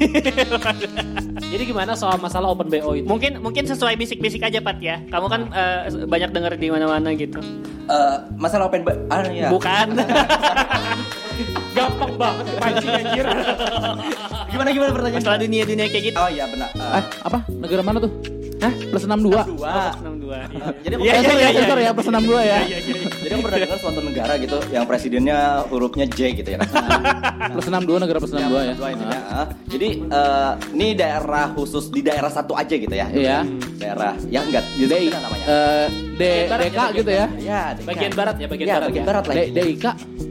jadi 1.52 1.62
gimana 1.62 1.92
soal 1.92 2.16
masalah 2.16 2.48
open 2.48 2.72
bo 2.72 2.96
itu 2.96 3.04
mungkin 3.04 3.44
mungkin 3.44 3.68
sesuai 3.68 3.92
bisik-bisik 3.94 4.40
aja 4.40 4.58
Pat 4.58 4.80
ya. 4.80 5.04
Kamu 5.04 5.26
kan 5.28 5.52
eh, 5.52 5.78
banyak 6.08 6.32
denger 6.32 6.52
di 6.56 6.72
mana-mana 6.72 7.12
gitu. 7.12 7.44
Eh, 7.84 8.16
masalah 8.34 8.72
open 8.72 8.80
ba- 8.80 8.96
ah 9.12 9.28
ya. 9.28 9.52
Bukan. 9.52 10.00
gampang 11.70 12.12
banget 12.20 12.44
pancing 12.58 12.92
anjir 12.92 13.24
Gimana 14.50 14.68
gimana 14.74 14.90
pertanyaan? 14.90 15.22
Masalah 15.22 15.38
dunia-dunia 15.38 15.86
kayak 15.86 16.04
gitu. 16.10 16.18
Oh 16.18 16.26
iya 16.26 16.44
benar. 16.48 16.68
Eh, 16.72 16.98
Eh, 16.98 17.04
apa? 17.22 17.38
Negara 17.48 17.82
mana 17.84 17.98
tuh? 18.02 18.39
Hah? 18.60 18.72
Plus 18.90 19.02
62. 19.02 19.32
dua. 19.50 19.96
Enam 19.96 20.14
dua. 20.16 20.38
62. 20.44 20.50
Iya. 20.50 20.66
Jadi 20.80 20.92
aku 20.92 21.00
Iya, 21.00 21.12
pernah- 21.12 21.20
Sensor 21.20 21.32
iya, 21.32 21.40
ya, 21.40 21.50
iya, 21.50 21.58
sensor 21.58 21.78
iya. 21.78 21.84
ya, 21.84 21.90
plus 21.90 22.06
62 22.06 22.40
ya. 22.40 22.58
Jadi 23.20 23.32
aku 23.32 23.42
pernah 23.42 23.58
dengar 23.58 23.78
suatu 23.78 24.00
negara 24.00 24.32
gitu 24.36 24.58
yang 24.68 24.84
presidennya 24.84 25.38
hurufnya 25.66 26.06
J 26.06 26.18
gitu 26.34 26.48
ya 26.50 26.58
kan. 26.58 26.68
Plus 27.50 27.66
62 27.66 27.96
negara 27.98 28.18
plus 28.18 28.30
62 28.30 28.60
ya. 28.62 28.74
Dua 28.74 28.88
intinya. 28.90 29.20
Ah, 29.26 29.46
Jadi 29.64 29.88
eh, 30.02 30.52
ini 30.72 30.86
daerah 30.92 31.46
khusus 31.50 31.88
di 31.88 32.00
daerah 32.00 32.28
satu 32.28 32.52
aja 32.52 32.72
gitu 32.72 32.90
ya. 32.90 33.06
Iya. 33.08 33.38
Daerah 33.76 34.12
ya 34.26 34.40
enggak 34.42 34.64
DI, 34.70 34.84
disebutin 34.84 35.16
namanya. 35.16 35.44
eh, 35.46 35.86
D, 36.14 36.22
Barat 36.46 36.64
DK 36.66 36.76
ya, 36.76 36.84
gitu 36.92 37.10
ya. 37.10 37.26
ya, 37.40 37.60
DK. 37.72 37.86
Bagian 37.86 38.12
barat 38.12 38.36
ya, 38.36 38.46
bagian 38.46 38.66
Ya, 38.66 38.74
barat 38.74 38.86
bagian 38.86 39.00
ya. 39.00 39.08
barat 39.08 39.24
lagi. 39.24 39.44
DIK. 39.50 39.84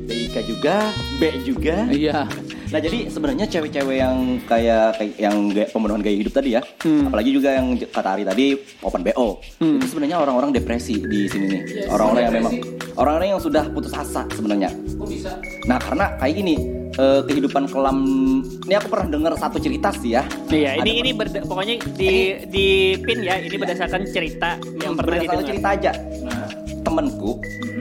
DIK 0.06 0.36
juga, 0.46 0.76
B 1.18 1.22
juga. 1.44 1.76
Iya. 1.90 2.20
Nah 2.70 2.78
jadi 2.78 3.10
sebenarnya 3.10 3.46
cewek-cewek 3.46 3.98
yang 3.98 4.18
kayak, 4.46 4.94
kayak 4.96 5.14
yang 5.18 5.50
gaya, 5.50 5.66
pemenuhan 5.68 6.02
gaya 6.02 6.16
hidup 6.16 6.32
tadi 6.32 6.54
ya, 6.54 6.62
Hmm. 6.80 7.10
apalagi 7.10 7.30
juga 7.32 7.50
yang 7.52 7.74
kata 7.82 8.10
Ari 8.12 8.24
tadi 8.24 8.46
open 8.80 9.02
BO, 9.02 9.42
itu 9.58 9.86
sebenarnya 9.88 10.18
orang-orang 10.18 10.50
depresi 10.52 11.02
di 11.02 11.26
sini 11.26 11.46
nih, 11.50 11.62
orang-orang 11.88 12.22
yang 12.24 12.36
memang 12.36 12.54
orang-orang 12.94 13.28
yang 13.32 13.42
sudah 13.42 13.66
putus 13.68 13.90
asa 13.92 14.22
sebenarnya. 14.30 14.70
Kok 14.70 15.08
bisa? 15.08 15.34
Nah 15.66 15.78
karena 15.78 16.14
kayak 16.16 16.36
gini 16.36 16.56
eh, 16.92 17.22
kehidupan 17.24 17.64
kelam, 17.66 17.98
ini 18.62 18.74
aku 18.76 18.88
pernah 18.88 19.08
dengar 19.10 19.34
satu 19.34 19.58
cerita 19.58 19.90
sih 19.94 20.14
ya. 20.14 20.24
Iya, 20.48 20.78
ini 20.78 20.84
Ada- 20.84 21.00
ini 21.00 21.12
berda- 21.12 21.46
pokoknya 21.48 21.74
di 21.96 22.10
di 22.46 22.66
pin 23.00 23.24
ya, 23.24 23.40
ini 23.40 23.56
berdasarkan 23.56 24.04
cerita 24.06 24.60
yang 24.78 24.94
pernah 24.94 25.16
berdasarkan 25.16 25.38
didengar. 25.40 25.48
cerita 25.48 25.68
aja. 25.72 25.92
Temenku 26.80 27.32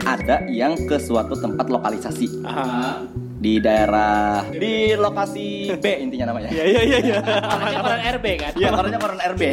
ada 0.01 0.45
yang 0.47 0.73
ke 0.79 0.95
suatu 0.97 1.33
tempat 1.35 1.67
lokalisasi 1.67 2.25
Aha. 2.41 3.03
Di 3.39 3.55
daerah 3.57 4.43
di 4.45 4.91
lokasi 4.93 5.71
B 5.73 5.85
intinya 5.97 6.25
namanya. 6.29 6.51
Iya 6.51 6.63
iya 6.65 6.81
iya 6.83 6.97
iya. 7.01 7.17
Orangnya 7.39 7.79
orang 7.81 8.01
RB 8.13 8.25
kan? 8.37 8.51
Iya, 8.53 8.67
karena 8.69 8.97
koran 8.99 9.19
RB. 9.31 9.43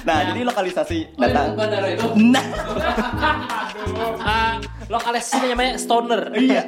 nah, 0.00 0.18
jadi 0.24 0.40
lokalisasi 0.42 0.98
Oh, 1.14 1.24
iya, 1.24 1.42
bandara 1.50 1.88
itu. 1.88 2.06
Nah, 2.18 2.44
Ah, 4.20 4.56
lokalisasinya 4.86 5.48
namanya 5.50 5.72
stoner. 5.76 6.20
iya. 6.34 6.62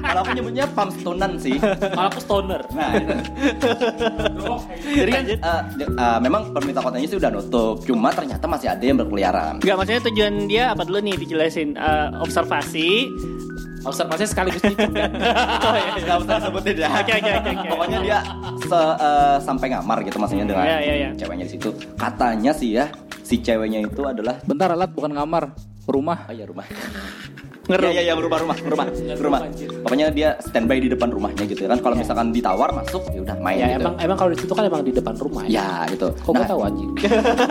Kalau 0.00 0.20
aku 0.20 0.30
nyebutnya 0.32 0.66
pump 0.68 0.90
stonan 0.92 1.32
sih. 1.36 1.56
Kalau 1.58 2.06
aku 2.08 2.18
stoner. 2.18 2.60
Nah, 2.70 2.90
itu. 2.92 3.14
jadi 4.92 5.10
kan 5.12 5.22
eh, 5.28 5.36
j- 5.76 5.90
eh, 5.90 6.18
memang 6.20 6.50
pemerintah 6.50 6.82
kotanya 6.82 7.06
sih 7.06 7.16
udah 7.16 7.30
nutup, 7.30 7.82
cuma 7.84 8.10
ternyata 8.10 8.44
masih 8.44 8.68
ada 8.68 8.82
yang 8.82 8.98
berkeliaran. 8.98 9.58
Enggak, 9.58 9.76
maksudnya 9.76 10.02
tujuan 10.04 10.34
dia 10.44 10.64
apa 10.68 10.82
dulu 10.82 10.98
nih 11.00 11.16
dijelasin 11.16 11.68
Eh, 11.72 12.08
observasi. 12.18 12.90
Observasi 13.80 14.24
sekaligus 14.28 14.60
tikung 14.60 14.92
kan. 14.92 15.10
Gak 16.04 16.16
usah 16.20 16.36
sebutin 16.38 16.76
ya. 16.76 16.88
Oke, 16.92 17.12
oke, 17.16 17.30
oke, 17.32 17.50
oke. 17.50 17.66
Pokoknya 17.68 17.98
dia 18.04 18.18
se- 18.60 18.96
eh, 19.00 19.36
sampai 19.40 19.66
ngamar 19.72 19.98
gitu 20.04 20.16
maksudnya 20.20 20.44
dengan 20.44 20.64
Iya, 20.68 20.78
iya, 20.80 20.94
iya. 20.94 21.08
ceweknya 21.16 21.44
di 21.48 21.52
situ. 21.56 21.70
Katanya 21.96 22.52
sih 22.52 22.76
ya, 22.76 22.92
si 23.24 23.40
ceweknya 23.40 23.80
itu 23.80 24.02
adalah 24.04 24.36
Bentar 24.44 24.72
alat 24.72 24.92
bukan 24.92 25.12
kamar, 25.12 25.52
rumah. 25.88 26.28
Oh 26.28 26.34
iya 26.34 26.44
rumah. 26.44 26.64
Ngerum. 27.70 27.92
Iya 27.94 28.02
iya 28.02 28.10
ya, 28.10 28.14
rumah 28.18 28.38
rumah 28.42 28.56
rumah 28.66 28.86
rumah. 29.14 29.40
Pokoknya 29.86 30.10
dia 30.10 30.34
standby 30.42 30.82
di 30.82 30.90
depan 30.90 31.06
rumahnya 31.06 31.46
gitu 31.46 31.62
ya 31.64 31.70
kan. 31.70 31.78
Kalau 31.78 31.94
misalkan 31.94 32.34
ditawar 32.34 32.74
masuk 32.74 33.06
ya 33.14 33.22
udah 33.22 33.36
main 33.38 33.62
ya 33.62 33.66
gitu. 33.78 33.86
emang 33.86 33.94
emang 34.02 34.16
kalau 34.18 34.30
di 34.34 34.38
situ 34.42 34.50
kan 34.50 34.66
emang 34.66 34.82
di 34.82 34.90
depan 34.90 35.14
rumah 35.14 35.46
ya. 35.46 35.86
Ya 35.86 35.94
gitu. 35.94 36.10
Kok 36.10 36.32
gua 36.34 36.44
tahu 36.44 36.60
anjing? 36.66 36.90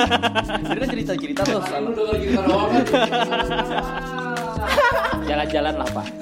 Jadi 0.68 0.80
kan 0.84 0.90
cerita-cerita 0.92 1.42
tuh. 1.48 1.62
Jalan-jalan 5.30 5.74
lah 5.78 5.88
pak. 5.94 6.06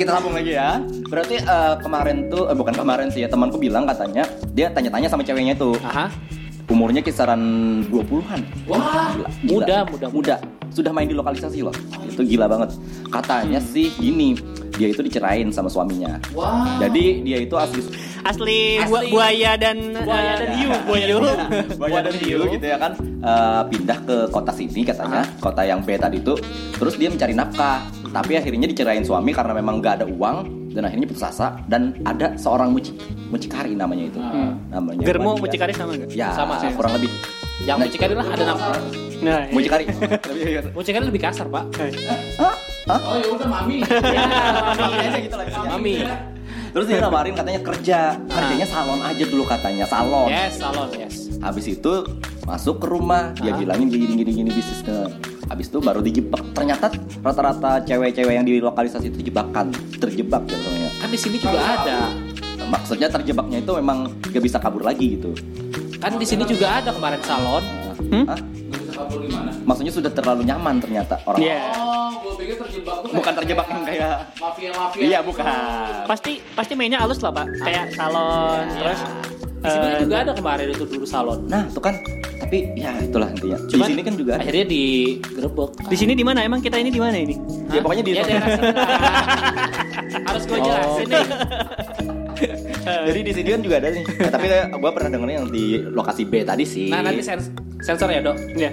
Kita 0.00 0.10
sambung 0.16 0.32
lagi 0.32 0.56
ya. 0.56 0.80
Berarti 1.06 1.36
eh, 1.38 1.74
kemarin 1.84 2.32
tuh 2.32 2.48
eh, 2.48 2.56
bukan 2.56 2.72
kemarin 2.72 3.12
sih 3.12 3.20
ya 3.22 3.28
temanku 3.28 3.60
bilang 3.60 3.84
katanya 3.84 4.24
dia 4.56 4.72
tanya-tanya 4.72 5.12
sama 5.12 5.22
ceweknya 5.22 5.52
itu. 5.52 5.76
Aha. 5.84 6.08
Umurnya 6.66 6.98
kisaran 6.98 7.38
20-an. 7.92 8.42
Wah, 8.66 9.14
Gila, 9.14 9.28
muda, 9.46 9.86
gila. 9.86 9.86
muda, 9.86 10.06
muda. 10.10 10.36
Sudah 10.74 10.90
main 10.90 11.06
di 11.06 11.14
lokalisasi 11.14 11.62
loh. 11.62 11.70
Itu 12.02 12.26
gila 12.26 12.50
banget. 12.50 12.74
Katanya 13.06 13.62
sih 13.62 13.94
gini, 13.94 14.34
dia 14.76 14.88
itu 14.88 15.00
dicerain 15.00 15.48
sama 15.48 15.66
suaminya. 15.66 16.20
Wah. 16.30 16.76
Jadi 16.78 17.20
dia 17.22 17.38
itu 17.38 17.54
asli 17.54 17.80
Asli, 18.22 18.82
bu- 18.82 18.98
Asli. 18.98 19.08
buaya 19.08 19.54
dan 19.54 19.78
Buaya 19.96 20.32
eh, 20.32 20.36
dan 20.36 20.48
hiu, 20.58 20.70
buaya 20.82 21.04
dan 21.06 21.14
hiu. 21.14 21.76
Buaya 21.76 22.00
dan 22.02 22.14
hiu 22.16 22.38
gitu 22.50 22.66
ya 22.66 22.76
kan 22.76 22.92
eh, 23.00 23.62
pindah 23.66 23.98
ke 24.02 24.16
kota 24.28 24.50
sini 24.50 24.82
katanya 24.82 25.22
kota 25.38 25.62
yang 25.62 25.80
B 25.80 25.94
tadi 25.94 26.18
itu 26.18 26.34
terus 26.72 26.94
dia 26.94 27.06
mencari 27.06 27.32
nafkah 27.32 27.80
tapi 28.08 28.34
akhirnya 28.34 28.66
dicerain 28.66 29.00
suami 29.00 29.30
karena 29.30 29.52
memang 29.52 29.78
gak 29.78 30.02
ada 30.02 30.06
uang 30.06 30.36
dan 30.70 30.84
akhirnya 30.84 31.06
putus 31.06 31.24
asa 31.24 31.56
dan 31.64 31.96
ada 32.02 32.34
seorang 32.34 32.68
muci 32.68 32.92
mucikari 33.26 33.72
namanya 33.72 34.04
itu 34.06 34.18
namanya 34.68 35.00
Germo 35.00 35.38
mucikari 35.38 35.72
sama 35.72 35.94
enggak? 35.94 36.10
ya 36.10 36.28
Sama 36.32 36.58
sih. 36.58 36.68
kurang 36.74 36.92
lebih 36.94 37.08
Yang 37.58 37.72
Nah, 37.72 37.86
mucikari 37.88 38.12
lah 38.12 38.26
ada 38.26 38.44
nama. 38.44 38.68
Nah, 39.16 39.40
iya. 39.40 39.48
mucikari 39.48 39.84
Mucikari 40.76 41.04
lebih 41.06 41.22
kasar 41.22 41.48
pak. 41.48 41.64
Hah? 42.86 43.00
Oh 43.02 43.16
ya 43.18 43.28
udah 43.34 43.48
mami. 43.50 43.82
Ya, 44.16 44.22
Mami 44.78 44.96
aja 45.02 45.18
gitu 45.18 45.34
lah. 45.34 45.46
Mami. 45.74 45.94
Terus 46.70 46.86
dia 46.92 47.00
nawarin 47.00 47.32
katanya 47.32 47.60
kerja 47.64 47.98
Kerjanya 48.28 48.68
salon 48.68 49.00
aja 49.00 49.24
dulu 49.24 49.48
katanya 49.48 49.88
Salon 49.88 50.28
Yes, 50.28 50.60
salon 50.60 50.88
yes. 50.92 51.14
Habis 51.40 51.72
itu 51.72 51.92
masuk 52.46 52.78
ke 52.78 52.86
rumah, 52.86 53.34
dia 53.42 53.50
bilangin 53.58 53.90
gini 53.90 54.06
gini 54.06 54.22
gini 54.22 54.50
bisnisnya. 54.54 55.10
Habis 55.50 55.66
itu 55.66 55.78
baru 55.82 55.98
dijebak. 55.98 56.42
Ternyata 56.54 56.94
rata-rata 57.22 57.82
cewek-cewek 57.82 58.34
yang 58.38 58.46
di 58.46 58.62
lokalisasi 58.62 59.10
itu 59.10 59.30
jebakan, 59.30 59.74
terjebak 59.98 60.46
jatuhnya. 60.46 60.90
Kan 61.02 61.10
di 61.10 61.18
sini 61.18 61.42
juga 61.42 61.58
ada. 61.58 62.14
Maksudnya 62.70 63.10
terjebaknya 63.10 63.62
itu 63.62 63.72
memang 63.78 64.10
gak 64.30 64.42
bisa 64.42 64.58
kabur 64.62 64.86
lagi 64.86 65.18
gitu. 65.18 65.34
Kan 65.98 66.18
di 66.18 66.26
sini 66.26 66.46
juga 66.46 66.78
ada 66.82 66.90
kemarin 66.94 67.20
salon. 67.26 67.62
Hmm? 68.10 68.24
Hah? 68.30 68.40
Kabur 68.96 69.18
gimana? 69.20 69.50
Maksudnya 69.68 69.92
sudah 69.92 70.08
terlalu 70.08 70.42
nyaman 70.48 70.80
ternyata 70.80 71.20
orang. 71.28 71.40
Iya. 71.44 71.60
Oh, 71.76 72.08
gue 72.16 72.32
pikir 72.40 72.56
terjebak 72.64 72.96
tuh. 73.04 73.10
Bukan 73.12 73.32
terjebak 73.44 73.66
yang 73.68 73.82
kayak 73.84 74.16
mafia-mafia. 74.40 75.02
Iya, 75.04 75.18
bukan. 75.20 75.44
Pasti 76.08 76.32
pasti 76.56 76.72
mainnya 76.72 77.04
halus 77.04 77.20
lah, 77.20 77.32
Pak. 77.36 77.46
Kayak 77.60 77.84
salon, 77.92 78.64
terus 78.72 79.00
Di 79.56 79.68
sini 79.72 79.88
eh, 79.88 79.98
juga 80.06 80.16
ada 80.22 80.32
kemarin 80.32 80.66
itu 80.72 80.84
dulu 80.86 81.04
salon. 81.04 81.44
Nah, 81.50 81.66
itu 81.66 81.80
kan 81.82 81.98
tapi 82.36 82.70
ya 82.78 82.92
itulah 83.02 83.28
intinya. 83.32 83.58
Cuman 83.66 83.86
di 83.88 83.92
sini 83.92 84.02
kan 84.04 84.14
juga 84.14 84.32
ada. 84.36 84.42
akhirnya 84.46 84.64
digerebek. 84.68 85.70
Di 85.90 85.96
sini 85.96 86.12
di 86.14 86.24
mana? 86.24 86.38
Emang 86.46 86.60
kita 86.62 86.76
ini 86.78 86.88
di 86.92 87.00
mana 87.02 87.16
ini? 87.18 87.34
Ya 87.72 87.80
pokoknya 87.82 88.04
di 88.06 88.12
ya 88.14 88.22
daerah. 88.24 88.48
Harus 90.30 90.42
gue 90.48 90.58
jelasin 90.60 91.06
nih. 91.10 91.26
Jadi 92.86 93.20
di 93.22 93.32
sini 93.32 93.48
kan 93.50 93.60
juga 93.64 93.76
ada 93.80 93.88
nih. 93.90 94.04
Eh, 94.04 94.30
tapi 94.30 94.46
gue 94.50 94.90
pernah 94.92 95.10
dengernya 95.10 95.36
yang 95.42 95.48
di 95.48 95.64
lokasi 95.82 96.22
B 96.28 96.44
tadi 96.44 96.64
sih. 96.68 96.88
Nah 96.92 97.00
nanti 97.02 97.22
sens- 97.24 97.50
sensor 97.82 98.12
ya 98.12 98.20
dok. 98.22 98.36
Iya. 98.54 98.70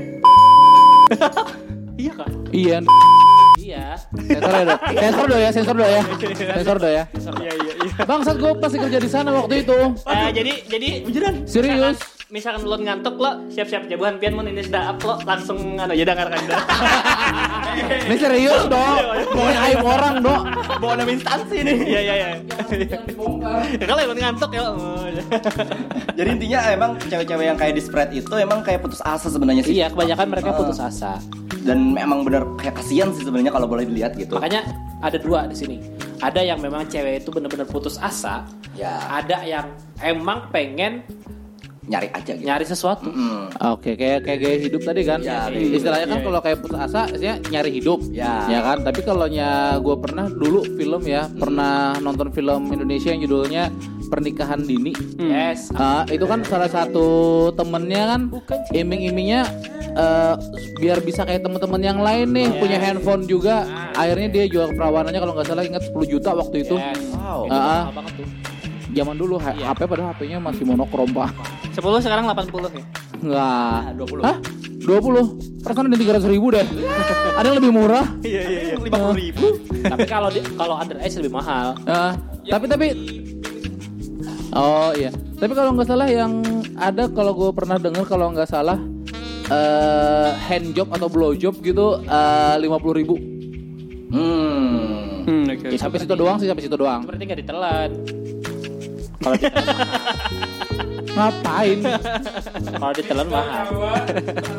iya 2.03 2.11
kak. 2.13 2.29
Iya. 2.53 2.77
Iya. 3.57 3.85
Sensor 4.13 4.51
ya, 4.53 4.63
Do. 4.67 4.75
Sensor 4.99 5.25
do 5.25 5.37
ya, 5.39 5.49
sensor 5.49 5.75
do 5.75 5.85
ya. 5.87 6.01
Sensor 6.53 6.77
do 6.77 6.89
ya. 6.89 7.03
Iya 7.13 7.51
iya 7.55 7.73
iya. 7.79 7.93
Bangsat 8.03 8.35
gue 8.37 8.51
pasti 8.59 8.77
kerja 8.77 8.99
di 8.99 9.09
sana 9.09 9.29
waktu 9.33 9.63
itu. 9.63 9.77
Eh, 10.03 10.29
jadi 10.35 10.53
jadi 10.67 10.89
Serius. 11.47 11.97
Misalkan 12.33 12.65
lo 12.65 12.73
ngantuk 12.81 13.13
lo 13.21 13.45
siap-siap 13.53 13.85
jabuhan 13.85 14.17
pian 14.17 14.33
mun 14.33 14.49
ini 14.49 14.65
sudah 14.65 14.97
up 14.97 14.99
lo 15.05 15.21
langsung 15.21 15.77
anu 15.77 15.93
ya 15.93 16.01
dengarkan 16.01 16.41
Ini 17.73 18.15
serius 18.21 18.69
dong. 18.69 18.97
Mau 19.33 19.49
aib 19.49 19.81
orang 19.81 20.21
dong. 20.21 20.45
bawa 20.77 20.93
nama 20.93 21.09
instansi 21.09 21.65
nih. 21.65 21.77
Iya 21.89 22.01
iya 22.05 22.13
iya. 22.13 22.29
Ya, 22.69 22.99
Kalau 23.81 24.01
lo 24.05 24.13
ngantuk 24.13 24.51
ya. 24.53 24.61
oh. 24.69 25.09
Jadi 26.13 26.29
intinya 26.37 26.59
emang 26.69 26.91
cewek-cewek 27.01 27.45
yang 27.49 27.57
kayak 27.57 27.73
di 27.73 27.81
spread 27.81 28.13
itu 28.13 28.29
emang 28.37 28.61
kayak 28.61 28.85
putus 28.85 29.01
asa 29.01 29.25
sebenarnya 29.25 29.65
sih. 29.65 29.73
Iya 29.81 29.89
kebanyakan 29.89 30.27
mereka 30.29 30.53
putus 30.53 30.77
asa. 30.77 31.17
Dan 31.65 31.97
memang 31.97 32.21
bener 32.21 32.45
kayak 32.61 32.77
kasihan 32.77 33.09
sih 33.09 33.25
sebenarnya 33.25 33.49
kalau 33.49 33.65
boleh 33.65 33.89
dilihat 33.89 34.13
gitu. 34.21 34.37
Makanya 34.37 34.69
ada 35.01 35.17
dua 35.17 35.49
di 35.49 35.57
sini. 35.57 35.77
Ada 36.21 36.45
yang 36.45 36.61
memang 36.61 36.85
cewek 36.85 37.25
itu 37.25 37.33
benar-benar 37.33 37.65
putus 37.65 37.97
asa. 37.97 38.45
Ya. 38.77 39.01
Ada 39.09 39.41
yang 39.49 39.65
emang 39.97 40.45
pengen 40.53 41.01
nyari 41.83 42.07
aja 42.15 42.31
gitu. 42.31 42.45
nyari 42.47 42.65
sesuatu. 42.65 43.11
Mm. 43.11 43.43
Oke, 43.75 43.99
kayak 43.99 44.23
kayak 44.23 44.39
gaya 44.39 44.57
hidup 44.59 44.81
tadi 44.87 45.01
kan. 45.03 45.19
Ya, 45.19 45.51
gitu. 45.51 45.83
Istilahnya 45.83 46.07
kan 46.07 46.19
Iya, 46.19 46.25
kalau 46.25 46.39
kayak 46.39 46.57
putus 46.63 46.79
asa, 46.79 47.01
istilahnya 47.11 47.37
nyari 47.51 47.71
hidup. 47.75 47.99
Ya. 48.09 48.47
kan. 48.63 48.77
Tapi 48.87 48.99
kalau 49.03 49.27
nya 49.27 49.75
gue 49.83 49.95
pernah 49.99 50.25
dulu 50.31 50.63
film 50.63 51.01
ya, 51.03 51.27
pernah 51.27 51.99
nonton 51.99 52.31
film 52.31 52.71
Indonesia 52.71 53.11
yang 53.11 53.21
judulnya 53.27 53.67
Pernikahan 54.07 54.61
Dini. 54.61 54.93
Yes. 55.17 55.73
Ah, 55.73 56.05
itu 56.05 56.23
kan 56.29 56.45
salah 56.45 56.69
satu 56.69 57.05
temennya 57.57 58.13
kan 58.13 58.21
iming-imingnya 58.69 59.41
eh, 59.93 60.33
biar 60.77 61.01
bisa 61.01 61.25
kayak 61.25 61.41
teman-teman 61.41 61.81
yang 61.81 61.97
lain 61.97 62.29
nih 62.29 62.45
Yes. 62.45 62.59
punya 62.61 62.77
handphone 62.77 63.25
juga. 63.25 63.65
Akhirnya 63.93 64.29
dia 64.29 64.45
jual 64.45 64.69
perawanannya 64.77 65.17
kalau 65.17 65.33
nggak 65.33 65.47
salah 65.49 65.65
ingat 65.65 65.83
10 65.89 66.05
juta 66.05 66.29
waktu 66.31 66.61
itu. 66.61 66.77
Yes. 66.77 67.01
Wow. 67.17 67.49
Itu 67.49 67.57
Ah, 67.57 67.83
ah. 68.93 68.97
Zaman 69.01 69.15
dulu 69.17 69.35
Iya. 69.41 69.73
HP 69.73 69.79
padahal 69.89 70.13
HP-nya 70.13 70.37
masih 70.37 70.63
monokrom 70.69 71.09
pak. 71.09 71.33
10 71.73 72.05
sekarang 72.05 72.29
80 72.29 72.69
ya. 72.69 72.85
Enggak. 73.17 73.81
20. 73.97 74.21
Hah? 74.21 74.37
20? 74.83 75.63
Perasaan 75.65 75.87
ada 75.89 75.97
300 75.97 76.27
ribu 76.29 76.53
deh. 76.53 76.67
ada 77.39 77.45
yang 77.49 77.57
lebih 77.57 77.71
murah. 77.73 78.05
Iya 78.21 78.41
iya 78.45 78.59
iya. 78.69 78.75
Lima 78.77 78.97
puluh 78.99 79.17
ribu. 79.17 79.45
Tapi 79.91 80.05
kalau 80.05 80.29
di, 80.29 80.39
kalau 80.53 80.75
underage 80.77 81.15
lebih 81.17 81.33
mahal. 81.33 81.73
Ah, 81.87 82.13
tapi 82.45 82.65
tapi 82.67 82.87
Oh 84.53 84.91
iya. 84.93 85.09
Tapi 85.39 85.51
kalau 85.57 85.73
nggak 85.73 85.87
salah 85.89 86.07
yang 86.07 86.45
ada 86.77 87.09
kalau 87.09 87.33
gue 87.33 87.49
pernah 87.51 87.81
dengar 87.81 88.05
kalau 88.05 88.29
nggak 88.31 88.47
salah 88.47 88.77
eh 89.51 90.29
hand 90.47 90.71
job 90.71 90.87
atau 90.93 91.11
blow 91.11 91.35
job 91.35 91.57
gitu 91.59 91.99
lima 92.59 92.77
puluh 92.79 92.95
ribu. 92.95 93.15
Hmm. 94.13 95.25
Hmm, 95.25 95.43
oke. 95.47 95.79
Sampai 95.79 96.03
situ 96.03 96.13
doang 96.13 96.37
sih 96.37 96.47
sampai 96.47 96.63
situ 96.63 96.75
doang. 96.75 97.07
Berarti 97.07 97.23
nggak 97.23 97.39
ditelan. 97.43 97.89
Kalau 99.23 99.35
ditelan, 99.39 99.77
Ngapain? 101.13 101.77
kalau 102.73 102.93
ditelan 102.97 103.27
mahal. 103.29 103.65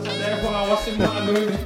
Ada 0.06 0.36
pengawasin 0.38 0.94
banget 0.96 1.22
dulu 1.26 1.40
nih. 1.42 1.58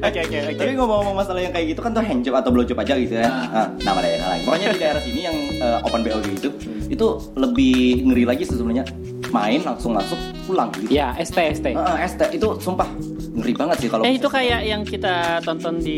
Oke 0.00 0.18
oke 0.24 0.36
oke. 0.48 0.52
Tapi 0.56 0.72
ngomong-ngomong 0.74 1.14
masalah 1.14 1.40
yang 1.44 1.52
kayak 1.52 1.76
gitu 1.76 1.80
kan 1.84 1.92
tuh 1.92 2.00
handjob 2.00 2.34
atau 2.34 2.50
blowjob 2.50 2.78
aja 2.80 2.96
gitu 2.96 3.20
ya. 3.20 3.28
Nah, 3.28 3.68
nama 3.84 4.00
daerah 4.00 4.26
lain. 4.32 4.42
Pokoknya 4.48 4.68
di 4.72 4.80
daerah 4.80 5.02
sini 5.04 5.20
yang 5.28 5.36
eh, 5.60 5.78
open 5.84 6.00
BO 6.02 6.18
gitu, 6.24 6.48
itu 6.88 7.06
lebih 7.36 8.08
ngeri 8.08 8.24
lagi 8.24 8.44
sebenarnya. 8.48 8.84
Main 9.32 9.64
langsung 9.64 9.96
masuk 9.96 10.18
pulang 10.44 10.68
gitu. 10.76 10.92
Ya, 10.92 11.16
ST 11.16 11.34
ST. 11.34 11.66
Heeh, 11.72 11.96
ST 12.04 12.20
itu 12.30 12.48
sumpah 12.60 12.84
ngeri 13.32 13.56
banget 13.56 13.76
sih 13.80 13.88
kalau 13.88 14.04
Eh 14.04 14.20
itu 14.20 14.28
kayak 14.28 14.60
yang 14.60 14.84
kita 14.84 15.40
tonton 15.40 15.80
di 15.80 15.96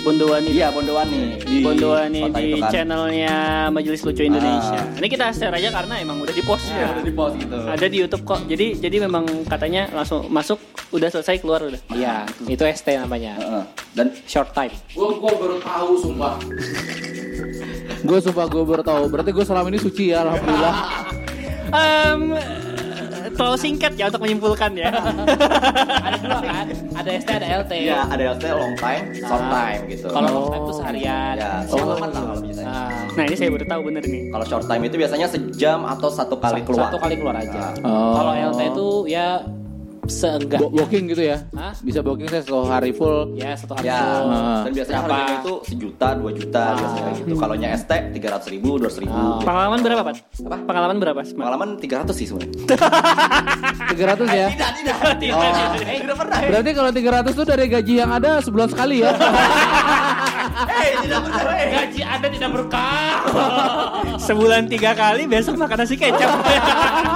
Bondowani. 0.00 0.54
Iya 0.54 0.70
Bondowani 0.70 1.34
di 1.42 1.58
Bondowani 1.58 2.30
di 2.30 2.46
itu 2.46 2.62
kan. 2.62 2.70
channelnya 2.70 3.34
Majelis 3.74 4.06
Lucu 4.06 4.22
Indonesia. 4.22 4.78
Ah. 4.78 4.94
Ini 4.94 5.08
kita 5.10 5.34
share 5.34 5.50
aja 5.50 5.74
karena 5.74 5.98
emang 5.98 6.22
udah 6.22 6.30
di 6.30 6.46
post 6.46 6.70
Ya, 6.70 6.86
ya. 6.86 6.88
udah 6.94 7.02
di 7.02 7.10
post 7.10 7.34
gitu. 7.36 7.56
Ada 7.58 7.86
di 7.90 7.96
YouTube 7.98 8.22
kok. 8.22 8.40
Jadi 8.46 8.78
jadi 8.78 8.96
memang 9.02 9.26
katanya 9.44 9.90
langsung 9.90 10.30
masuk 10.30 10.62
udah 10.94 11.10
selesai 11.10 11.42
keluar 11.42 11.66
udah. 11.66 11.80
Iya, 11.90 12.22
itu 12.46 12.62
ST 12.62 12.86
namanya. 12.94 13.34
Heeh. 13.34 13.64
Dan 13.90 14.06
Short 14.22 14.54
time. 14.54 14.70
Gue 14.94 15.10
gue 15.10 15.32
baru 15.34 15.58
tahu 15.58 15.90
sumpah. 15.98 16.38
gue 17.98 18.18
sumpah 18.22 18.46
gue 18.46 18.62
baru 18.62 18.82
tahu. 18.86 19.02
Berarti 19.10 19.34
gue 19.34 19.42
selama 19.42 19.66
ini 19.66 19.82
suci 19.82 20.14
ya 20.14 20.22
alhamdulillah. 20.22 20.76
Em, 21.66 22.30
terlalu 23.36 23.58
singkat 23.58 23.92
ya 23.94 24.08
untuk 24.08 24.22
menyimpulkan 24.22 24.70
ya. 24.72 24.88
ada 26.06 26.16
dua 26.18 26.38
kan? 26.40 26.66
Ada 26.96 27.10
ST, 27.14 27.28
ada 27.30 27.46
LT. 27.60 27.72
ya 27.84 27.98
ada 28.04 28.22
yang 28.22 28.34
stay 28.34 28.50
long 28.50 28.74
time, 28.74 29.04
short 29.14 29.38
Ah. 29.38 29.52
time 29.52 29.80
gitu. 29.86 30.06
Kalau 30.08 30.28
long 30.30 30.48
time 30.48 30.62
tuh 30.64 30.76
seharian. 30.76 31.34
ya 31.36 31.50
semalaman 31.62 32.08
lah 32.10 32.22
kalau 32.24 32.40
biasanya. 32.40 32.66
Nah, 32.66 32.90
Nah 33.12 33.24
ini 33.24 33.34
saya 33.34 33.48
baru 33.48 33.64
tahu 33.64 33.80
bener 33.84 34.04
nih. 34.04 34.22
Kalau 34.28 34.44
short 34.44 34.64
time 34.66 34.82
itu 34.82 34.96
biasanya 34.96 35.26
sejam 35.26 35.80
atau 35.84 36.08
satu 36.08 36.34
kali 36.36 36.60
keluar. 36.62 36.88
Satu 36.88 36.98
kali 36.98 37.14
keluar 37.14 37.36
aja. 37.36 37.72
Oh. 37.80 38.14
Kalau 38.14 38.32
LT 38.32 38.60
itu 38.68 38.86
ya 39.06 39.40
seenggak. 40.08 40.58
Bo- 40.58 40.72
Booking 40.72 41.04
gitu 41.08 41.22
ya? 41.24 41.38
Hah? 41.52 41.72
Bisa 41.78 42.00
booking 42.00 42.26
saya 42.26 42.42
satu 42.42 42.64
hari 42.64 42.90
full. 42.90 43.34
Ya 43.34 43.52
satu 43.52 43.74
hari 43.74 43.86
Ya, 43.86 43.98
full. 43.98 44.30
Dan 44.62 44.72
biasanya 44.72 44.98
Berapa? 44.98 45.14
harganya 45.14 45.36
itu 45.38 45.54
sejuta, 45.64 46.08
dua 46.14 46.30
juta 46.32 46.62
Ah. 46.62 46.74
biasanya 46.74 47.02
kayak 47.02 47.16
gitu. 47.18 47.34
Kalau 47.36 47.54
nya 47.54 47.68
ST 47.72 47.92
tiga 48.12 48.28
ratus 48.30 48.48
ribu, 48.48 48.68
dua 48.76 48.86
ratus 48.86 49.00
ribu. 49.00 49.12
Ah. 49.12 49.38
Pengalaman 49.40 49.78
berapa 49.80 50.02
Pak? 50.02 50.14
Apa? 50.42 50.56
Pengalaman 50.64 50.96
berapa? 50.98 51.20
Smart? 51.22 51.38
Pengalaman 51.38 51.68
tiga 51.76 51.94
ratus 52.00 52.14
sih 52.14 52.26
sebenarnya. 52.26 52.54
300 53.86 54.28
ya? 54.28 54.46
Tidak, 54.50 54.70
tidak, 54.76 54.94
Oh. 55.26 55.42
Eh, 55.82 55.98
tidak 56.00 56.16
pernah. 56.16 56.38
Berarti 56.42 56.70
kalau 56.72 56.90
300 56.90 57.32
tuh 57.32 57.46
dari 57.46 57.64
gaji 57.66 57.94
yang 57.96 58.10
ada 58.10 58.38
sebulan 58.40 58.68
sekali 58.68 59.00
ya? 59.00 59.10
Eh, 60.64 60.90
tidak 61.04 61.20
eh. 61.52 61.68
Gaji 61.68 62.00
Anda 62.00 62.28
tidak 62.32 62.50
berkah. 62.56 63.16
Sebulan 64.26 64.72
tiga 64.72 64.96
kali 64.96 65.28
besok 65.28 65.60
makan 65.60 65.84
nasi 65.84 66.00
kecap. 66.00 66.32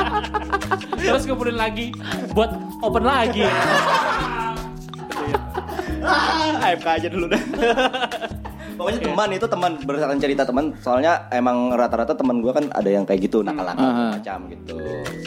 Terus 1.00 1.24
kemudian 1.24 1.56
lagi 1.56 1.96
buat 2.36 2.52
open 2.84 3.04
lagi. 3.04 3.48
Ah, 6.00 6.72
AFK 6.72 6.88
aja 6.96 7.08
dulu 7.12 7.28
dah. 7.28 8.39
Pokoknya 8.80 9.00
teman 9.04 9.28
itu 9.36 9.44
teman 9.44 9.72
berdasarkan 9.76 10.16
cerita 10.16 10.42
teman, 10.48 10.72
soalnya 10.80 11.28
emang 11.28 11.68
rata-rata 11.68 12.16
teman 12.16 12.40
gue 12.40 12.48
kan 12.48 12.64
ada 12.72 12.88
yang 12.88 13.04
kayak 13.04 13.28
gitu 13.28 13.44
nakal-nakal 13.44 13.84
Aha. 13.84 14.16
macam 14.16 14.48
gitu. 14.48 14.76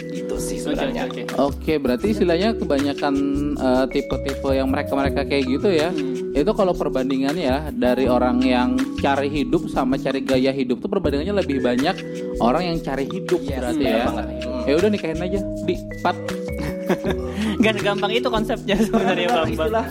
Itu 0.10 0.36
sih 0.42 0.58
Oke 0.58 0.74
sebenarnya. 0.74 1.06
oke 1.06 1.22
oke. 1.22 1.34
Oke, 1.38 1.74
berarti 1.78 2.18
istilahnya 2.18 2.58
kebanyakan 2.58 3.14
eh, 3.54 3.86
tipe-tipe 3.94 4.50
yang 4.50 4.74
mereka-mereka 4.74 5.22
kayak 5.30 5.46
gitu 5.46 5.70
ya. 5.70 5.94
Itu 6.34 6.50
kalau 6.58 6.74
perbandingannya 6.74 7.46
ya 7.46 7.60
dari 7.70 8.10
orang 8.10 8.42
yang 8.42 8.74
cari 8.98 9.30
hidup 9.30 9.70
sama 9.70 10.02
cari 10.02 10.26
gaya 10.26 10.50
hidup 10.50 10.82
tuh 10.82 10.90
perbandingannya 10.90 11.46
lebih 11.46 11.62
banyak 11.62 11.94
orang 12.42 12.74
yang 12.74 12.78
cari 12.82 13.06
hidup 13.06 13.38
berarti 13.38 13.86
benar 13.86 13.94
ya. 13.94 14.06
banget. 14.10 14.26
Hmm. 14.50 14.64
Ya 14.66 14.74
udah 14.82 14.90
nikahin 14.90 15.22
aja 15.22 15.40
di 15.70 15.76
pat. 16.02 16.18
Gak 17.64 17.74
segampang 17.80 18.12
itu 18.12 18.28
konsepnya 18.28 18.76
sebenarnya 18.78 19.28
Benar, 19.30 19.40
Bang. 19.40 19.50
istilah 19.52 19.86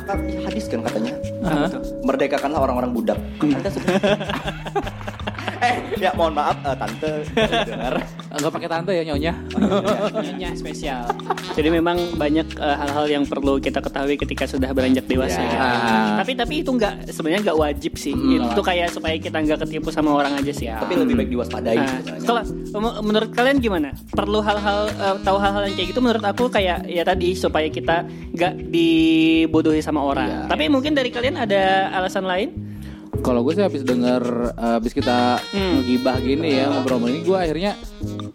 hadis 0.46 0.64
kan 0.68 0.80
katanya. 0.84 1.12
Hah? 1.42 1.68
Merdekakanlah 2.02 2.60
orang-orang 2.62 2.90
budak. 2.94 3.18
Anda 3.40 3.70
sudah. 3.70 3.88
eh, 3.92 4.16
ya 6.02 6.10
mohon 6.18 6.34
maaf 6.34 6.58
eh, 6.66 6.74
tante 6.74 7.10
dengar. 7.70 7.94
Enggak 8.36 8.52
pakai 8.58 8.68
tante 8.68 8.90
ya 8.90 9.02
nyonya. 9.06 9.32
Nyonya 10.10 10.50
spesial. 10.58 11.06
Jadi 11.54 11.68
memang 11.70 12.18
banyak 12.18 12.58
eh, 12.58 12.76
hal-hal 12.82 13.06
yang 13.06 13.24
perlu 13.28 13.62
kita 13.62 13.78
ketahui 13.78 14.18
ketika 14.18 14.50
sudah 14.50 14.74
beranjak 14.74 15.06
dewasa. 15.06 15.38
Ya. 15.38 15.52
ya. 15.54 15.68
Tapi 16.18 16.32
tapi 16.34 16.54
itu 16.66 16.70
nggak 16.74 17.06
sebenarnya 17.14 17.40
nggak 17.46 17.58
wajib 17.58 17.92
sih. 17.94 18.10
itu 18.42 18.62
kayak 18.64 18.90
supaya 18.90 19.14
kita 19.16 19.38
nggak 19.38 19.58
ketipu 19.62 19.94
sama 19.94 20.10
orang 20.18 20.34
aja 20.34 20.50
sih. 20.50 20.66
Tapi 20.66 20.98
lebih 20.98 21.14
baik 21.14 21.30
diwaspadai 21.30 21.76
Nah, 21.78 21.88
sebenarnya. 22.02 22.26
kalau 22.26 22.42
menurut 23.04 23.30
kalian 23.30 23.56
gimana? 23.62 23.88
Perlu 24.10 24.42
hal-hal 24.42 24.80
eh, 24.90 25.16
tahu 25.22 25.36
hal-hal 25.38 25.62
yang 25.70 25.74
kayak 25.78 25.88
gitu 25.94 26.00
menurut 26.02 26.24
aku 26.24 26.44
kayak 26.50 26.82
ya 26.90 27.06
tadi 27.06 27.38
supaya 27.38 27.68
kita 27.70 28.02
nggak 28.34 28.52
dibodohi 28.72 29.78
sama 29.84 30.02
orang. 30.02 30.26
Iya. 30.26 30.40
Tapi 30.50 30.64
mungkin 30.66 30.92
dari 30.96 31.12
kalian 31.14 31.36
ada 31.38 31.92
alasan 31.94 32.26
lain? 32.26 32.71
Kalau 33.22 33.40
gue 33.40 33.54
sih 33.54 33.62
habis 33.62 33.82
denger 33.82 34.22
eh, 34.52 34.72
habis 34.76 34.90
kita 34.90 35.38
Hmm. 35.48 35.78
ngegibah 35.78 36.18
gini 36.18 36.58
ya 36.58 36.66
ngobrol 36.68 37.06
ini 37.06 37.22
gue 37.22 37.38
akhirnya 37.38 37.72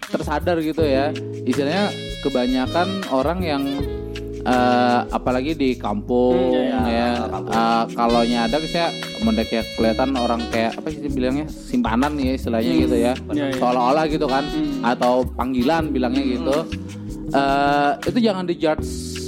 tersadar 0.02 0.58
gitu 0.60 0.82
ya. 0.82 1.12
Istilahnya 1.44 1.92
kebanyakan 2.22 2.88
orang 3.10 3.40
yang 3.42 3.64
eh, 4.42 5.00
apalagi 5.12 5.52
di 5.54 5.76
kampung 5.76 6.56
Hmm, 6.56 6.88
iya, 6.88 7.20
ya. 7.20 7.28
Kampung. 7.28 7.52
eh, 7.52 7.84
kalau 7.94 8.22
ada 8.24 8.58
saya 8.64 8.88
mendek 9.20 9.50
ya 9.50 9.64
kelihatan 9.76 10.16
orang 10.16 10.40
kayak 10.48 10.72
apa 10.74 10.88
sih 10.88 11.04
bilangnya 11.06 11.52
simpanan 11.52 12.16
ya 12.16 12.32
istilahnya 12.32 12.74
gitu 12.80 12.96
ya. 12.96 13.14
Iya, 13.28 13.46
iya. 13.46 13.60
Seolah-olah 13.60 14.06
gitu 14.08 14.24
kan 14.26 14.44
Hmm. 14.48 14.88
atau 14.88 15.28
panggilan 15.28 15.92
bilangnya 15.92 16.24
gitu. 16.24 16.58
Eh, 17.28 17.92
itu 18.08 18.20
jangan 18.24 18.48
dijudge 18.48 18.88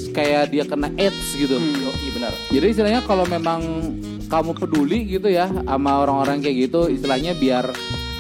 kayak 0.09 0.49
dia 0.49 0.63
kena 0.63 0.87
AIDS 0.95 1.35
gitu. 1.35 1.59
Oh, 1.59 1.95
iya 1.99 2.11
benar. 2.15 2.33
Jadi 2.47 2.65
istilahnya 2.65 3.01
kalau 3.03 3.27
memang 3.27 3.59
kamu 4.29 4.53
peduli 4.53 5.09
gitu 5.09 5.27
ya 5.27 5.49
sama 5.49 6.05
orang-orang 6.05 6.39
kayak 6.39 6.69
gitu, 6.69 6.85
istilahnya 6.87 7.33
biar 7.33 7.65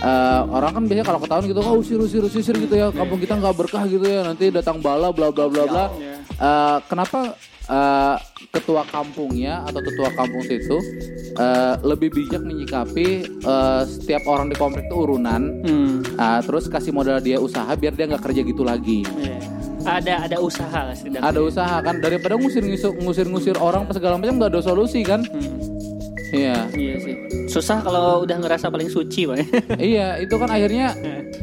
eh, 0.01 0.41
orang 0.49 0.71
kan 0.73 0.83
biasanya 0.89 1.05
kalau 1.05 1.19
ketahuan 1.21 1.45
gitu, 1.45 1.61
oh 1.61 1.75
usir 1.77 1.99
usir 2.01 2.25
usir 2.25 2.55
gitu 2.57 2.75
ya, 2.75 2.89
kampung 2.89 3.21
kita 3.21 3.37
nggak 3.37 3.55
berkah 3.55 3.85
gitu 3.85 4.03
ya, 4.03 4.25
nanti 4.25 4.49
datang 4.49 4.81
bala 4.81 5.13
bla 5.13 5.29
bla 5.29 5.45
bla 5.45 5.63
bla. 5.69 5.85
Eh, 6.39 6.77
kenapa 6.89 7.37
eh, 7.69 8.15
ketua 8.49 8.81
kampungnya 8.89 9.61
atau 9.69 9.83
ketua 9.85 10.09
kampung 10.17 10.41
situ 10.41 10.81
eh, 11.37 11.73
lebih 11.85 12.09
bijak 12.09 12.41
menyikapi 12.41 13.07
eh, 13.45 13.81
setiap 13.85 14.25
orang 14.25 14.49
di 14.49 14.57
komplek 14.57 14.89
itu 14.89 14.97
urunan, 14.97 15.61
Hmm. 15.61 16.01
eh, 16.01 16.39
terus 16.41 16.65
kasih 16.65 16.89
modal 16.89 17.21
dia 17.21 17.37
usaha 17.37 17.69
biar 17.77 17.93
dia 17.93 18.09
nggak 18.09 18.23
kerja 18.25 18.41
gitu 18.41 18.65
lagi. 18.65 19.05
Iya. 19.05 19.37
Ada 19.79 20.27
ada 20.27 20.37
usaha 20.43 20.91
lah 20.91 20.91
setidaknya. 20.91 21.23
Ada 21.23 21.39
usaha 21.39 21.75
kan 21.79 22.03
daripada 22.03 22.35
ngusir 22.35 22.59
ngusir 22.99 23.27
ngusir 23.31 23.55
orang 23.63 23.87
apa 23.87 23.95
segala 23.95 24.19
macam 24.19 24.35
nggak 24.35 24.51
ada 24.51 24.61
solusi 24.63 25.03
kan? 25.07 25.23
Hmm. 25.23 25.78
Iya. 26.33 26.69
Iya 26.73 26.95
sih. 27.01 27.15
Susah 27.49 27.81
kalau 27.81 28.23
udah 28.23 28.37
ngerasa 28.37 28.69
paling 28.69 28.89
suci, 28.89 29.25
Pak. 29.25 29.37
iya, 29.81 30.17
itu 30.21 30.35
kan 30.37 30.49
akhirnya 30.49 30.93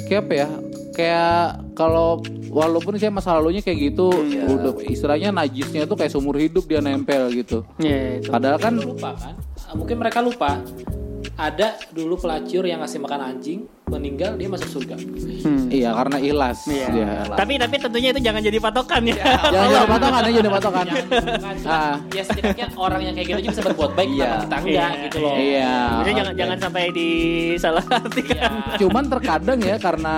kayak 0.07 0.21
apa 0.27 0.33
ya? 0.35 0.49
Kayak 0.97 1.41
kalau 1.77 2.25
walaupun 2.49 2.97
saya 2.97 3.13
masa 3.13 3.37
lalunya 3.37 3.61
kayak 3.61 3.93
gitu, 3.93 4.09
udah 4.49 4.81
istilahnya 4.89 5.35
najisnya 5.35 5.85
itu 5.85 5.95
kayak 5.99 6.13
seumur 6.13 6.41
hidup 6.41 6.65
dia 6.65 6.81
nempel 6.81 7.29
gitu. 7.35 7.67
Iya, 7.77 8.23
itu. 8.23 8.31
Padahal 8.33 8.59
kan 8.63 8.75
lupa 8.79 9.13
kan? 9.19 9.35
Mungkin 9.77 9.97
mereka 10.01 10.25
lupa. 10.25 10.63
Ada 11.37 11.77
dulu 11.93 12.17
pelacur 12.17 12.65
yang 12.65 12.81
ngasih 12.81 12.97
makan 12.97 13.21
anjing, 13.21 13.69
meninggal 13.87 14.35
dia 14.35 14.49
masuk 14.49 14.73
surga. 14.73 14.97
Hmm. 14.97 15.69
iya 15.69 15.93
karena 15.93 16.17
ilas. 16.17 16.65
Iya. 16.65 16.89
Iya. 16.89 17.09
Tapi 17.29 17.61
tapi 17.61 17.77
tentunya 17.77 18.09
itu 18.09 18.21
jangan 18.25 18.41
jadi 18.41 18.57
patokan 18.57 19.03
ya. 19.05 19.21
Jangan 19.45 19.69
jadi 19.69 19.85
patokan 19.87 20.15
aja 20.17 20.31
jadi 20.33 20.51
patokan. 20.51 20.87
Jangan, 20.89 21.57
cuma, 21.61 21.77
Ah. 21.77 21.95
ya 22.09 22.23
setidaknya 22.25 22.67
orang 22.73 23.01
yang 23.03 23.15
kayak 23.15 23.27
gitu 23.29 23.39
aja 23.39 23.49
bisa 23.53 23.63
berbuat 23.65 23.91
baik, 23.93 24.09
Iya. 24.09 24.17
kenapa 24.17 24.41
kita 24.41 24.57
enggak 24.57 24.73
Iya, 24.91 25.05
gitu 25.05 25.17
loh. 25.21 25.35
Iya. 25.37 25.73
Maksudnya 25.77 26.15
jangan 26.17 26.33
oke. 26.33 26.41
jangan 26.41 26.59
sampai 26.59 26.85
disalah 26.91 27.85
artikan. 27.87 28.51
Cuman 28.79 29.05
terkadang 29.07 29.59
ya 29.61 29.77
karena 29.77 30.17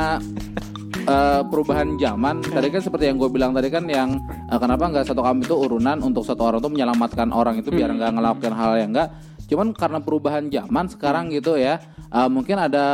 eh, 1.04 1.42
perubahan 1.44 1.88
zaman 1.96 2.34
tadi 2.44 2.68
kan 2.68 2.80
seperti 2.80 3.04
yang 3.04 3.16
gue 3.16 3.26
bilang 3.28 3.50
tadi 3.50 3.68
kan 3.68 3.84
yang 3.84 4.22
eh, 4.46 4.54
kenapa 4.56 4.86
nggak 4.86 5.02
satu 5.04 5.18
kampung 5.18 5.42
itu 5.42 5.56
urunan 5.56 5.98
untuk 5.98 6.22
satu 6.22 6.46
orang 6.46 6.60
tuh 6.60 6.70
menyelamatkan 6.70 7.28
orang 7.32 7.58
itu 7.58 7.68
biar 7.68 7.90
nggak 7.90 8.12
ngelakuin 8.12 8.54
hal 8.54 8.72
yang 8.76 8.92
enggak 8.92 9.10
cuman 9.48 9.72
karena 9.72 9.98
perubahan 9.98 10.46
zaman 10.46 10.86
sekarang 10.86 11.32
gitu 11.32 11.56
ya 11.56 11.80
eh, 12.06 12.28
mungkin 12.28 12.60
ada 12.60 12.86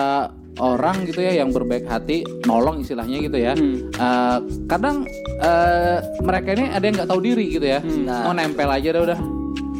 orang 0.54 1.02
gitu 1.02 1.18
ya 1.18 1.34
yang 1.34 1.50
berbaik 1.50 1.82
hati 1.84 2.22
nolong 2.44 2.78
istilahnya 2.78 3.18
gitu 3.20 3.36
ya 3.36 3.52
Eh, 3.94 4.38
kadang 4.64 5.02
eh, 5.36 5.98
mereka 6.20 6.54
ini 6.54 6.64
ada 6.68 6.80
yang 6.80 6.94
nggak 6.96 7.10
tahu 7.10 7.20
diri 7.20 7.46
gitu 7.50 7.66
ya 7.66 7.82
Nah. 7.82 8.22
mau 8.24 8.32
nempel 8.32 8.66
aja 8.66 8.90
dah 8.90 9.02
udah 9.04 9.20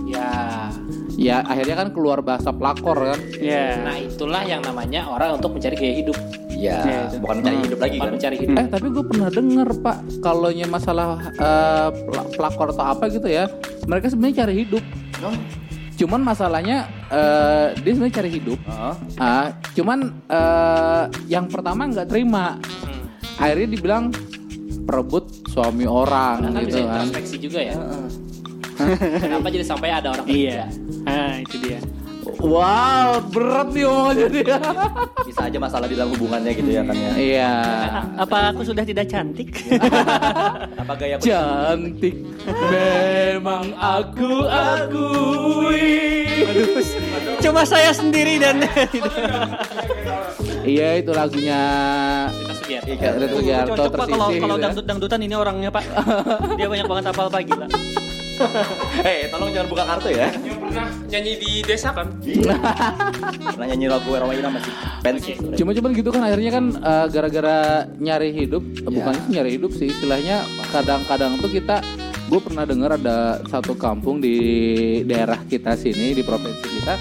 Ya. 0.04 0.30
ya 1.14 1.37
akhirnya 1.42 1.74
kan 1.76 1.88
keluar 1.90 2.18
bahasa 2.20 2.50
pelakor 2.50 2.94
kan 3.08 3.20
Iya. 3.34 3.82
Nah, 3.82 3.96
itulah 3.96 4.42
yang 4.42 4.62
namanya 4.62 5.06
orang 5.06 5.38
untuk 5.38 5.54
mencari 5.54 5.74
gaya 5.74 5.94
hidup. 5.96 6.18
Iya, 6.50 6.76
Iya, 6.80 7.00
itu. 7.08 7.16
bukan 7.18 7.34
mencari 7.38 7.56
hidup 7.60 7.78
lagi 7.78 7.94
Bukan 7.94 8.06
kan. 8.06 8.14
mencari 8.14 8.37
hidup. 8.37 8.54
Eh 8.54 8.66
tapi 8.68 8.87
gue 8.88 9.04
pernah 9.04 9.28
denger 9.28 9.68
pak, 9.78 9.96
kalau 10.20 10.48
masalah 10.64 11.08
pel- 11.92 12.30
pelakor 12.32 12.68
atau 12.70 12.87
apa 12.88 13.04
gitu 13.08 13.26
ya, 13.26 13.44
mereka 13.84 14.06
sebenarnya 14.06 14.37
cari 14.42 14.54
hidup. 14.62 14.84
Cuman 15.94 16.20
masalahnya 16.20 16.90
eh, 17.07 17.66
dia 17.78 17.92
sebenarnya 17.94 18.16
cari 18.18 18.30
hidup. 18.33 18.59
Heeh. 18.61 18.94
Ah, 19.16 19.46
cuman 19.72 19.98
eh, 20.26 21.02
yang 21.28 21.46
pertama 21.46 21.87
nggak 21.87 22.09
terima. 22.09 22.59
Akhirnya 23.35 23.68
dibilang 23.70 24.04
perebut 24.85 25.26
suami 25.48 25.87
orang 25.87 26.44
Kan 26.44 26.54
gitu 26.61 26.66
bisa 26.68 26.78
kan. 26.83 26.88
introspeksi 27.02 27.37
juga 27.38 27.61
ya. 27.62 27.74
Kenapa 29.18 29.46
jadi 29.48 29.62
sampai 29.62 29.88
ada 29.90 30.09
orang 30.12 30.26
Iya. 30.26 30.66
ketiga? 30.66 31.07
Ah, 31.07 31.33
itu 31.38 31.57
dia. 31.62 31.78
Wow, 32.44 33.20
berat 33.32 33.68
nih 33.72 33.84
omongannya 33.88 34.28
dia. 34.32 34.56
Bisa 35.28 35.40
aja 35.48 35.58
masalah 35.60 35.87
di 35.88 35.96
dalam 35.96 36.12
hubungannya 36.16 36.52
gitu 36.56 36.70
ya 36.72 36.82
kan 36.84 36.96
ya. 36.96 37.12
Iya. 37.16 37.52
Apa 38.20 38.52
aku 38.52 38.62
sudah 38.64 38.84
tidak 38.84 39.08
cantik? 39.08 39.52
Apa 40.84 40.92
gaya 41.00 41.16
Cantik 41.20 42.16
memang 42.68 43.72
aku 43.76 44.44
akui. 44.48 45.92
Cuma 47.40 47.64
saya 47.64 47.92
sendiri 47.92 48.37
dan 48.40 48.64
Iya 50.64 50.96
itu 51.04 51.12
lagunya 51.12 51.60
Sugiarto. 52.56 52.88
Iya, 52.88 53.28
Sugiarto 53.28 53.82
pak 53.92 54.06
kalau 54.08 54.28
tersisih 54.28 54.40
kalau 54.40 54.56
gitu 54.56 54.60
ya. 54.60 54.64
dangdut 54.64 54.84
dangdutan 54.88 55.20
ini 55.20 55.34
orangnya 55.37 55.68
pak. 55.68 55.84
Dia 56.56 56.68
banyak 56.68 56.87
banget 56.88 57.04
apal 57.12 57.28
pak 57.28 57.40
gila. 57.44 57.66
Eh, 59.04 59.28
tolong 59.28 59.50
jangan 59.52 59.68
buka 59.68 59.84
kartu 59.84 60.08
ya. 60.10 60.28
Yang 60.32 60.58
pernah 60.58 60.86
nyanyi 61.06 61.32
di 61.38 61.52
desa 61.62 61.88
kan? 61.92 62.08
Pernah 63.54 63.66
nyanyi 63.68 63.86
lagu 63.86 64.08
Roma 64.10 64.32
Irama 64.32 64.58
masih 64.58 64.72
pensi. 65.00 65.32
Cuma 65.54 65.70
cuman 65.70 65.90
gitu 65.92 66.10
kan 66.10 66.22
akhirnya 66.24 66.50
kan 66.50 66.64
eh, 66.72 67.06
gara-gara 67.10 67.56
nyari 67.98 68.30
hidup, 68.32 68.62
eh, 68.64 68.90
bukan 68.90 69.12
Ya. 69.12 69.20
sih 69.20 69.28
nyari 69.30 69.50
hidup 69.54 69.70
sih 69.72 69.88
istilahnya 69.90 70.42
kadang-kadang 70.72 71.38
tuh 71.38 71.50
kita 71.52 71.78
gue 72.24 72.40
pernah 72.40 72.64
dengar 72.64 72.96
ada 72.96 73.38
satu 73.46 73.76
kampung 73.76 74.18
di 74.18 74.36
daerah 75.04 75.36
kita 75.44 75.76
sini 75.76 76.16
di 76.16 76.24
provinsi 76.24 76.66
kita 76.80 76.94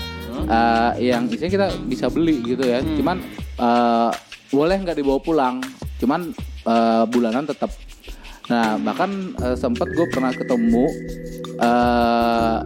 eh, 0.43 0.91
yang 1.07 1.31
isinya 1.31 1.49
kita 1.49 1.67
bisa 1.87 2.11
beli 2.11 2.43
gitu 2.43 2.61
ya. 2.61 2.83
Cuman 2.83 3.17
eh, 3.57 4.11
boleh 4.51 4.77
nggak 4.83 4.97
dibawa 4.99 5.17
pulang, 5.17 5.55
cuman 5.97 6.29
eh, 6.67 7.03
bulanan 7.07 7.47
tetap. 7.47 7.71
Nah 8.49 8.75
bahkan 8.77 9.11
eh, 9.39 9.55
sempet 9.55 9.87
gue 9.91 10.07
pernah 10.11 10.31
ketemu 10.31 10.85
eh, 11.59 12.57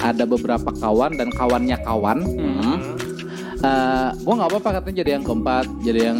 ada 0.00 0.24
beberapa 0.24 0.70
kawan 0.72 1.14
dan 1.14 1.28
kawannya 1.30 1.76
kawan. 1.84 2.18
Eh, 3.60 4.08
gue 4.16 4.34
nggak 4.34 4.50
apa-apa 4.50 4.80
katanya 4.80 4.96
jadi 5.04 5.10
yang 5.20 5.24
keempat, 5.28 5.66
jadi 5.84 6.00
yang 6.08 6.18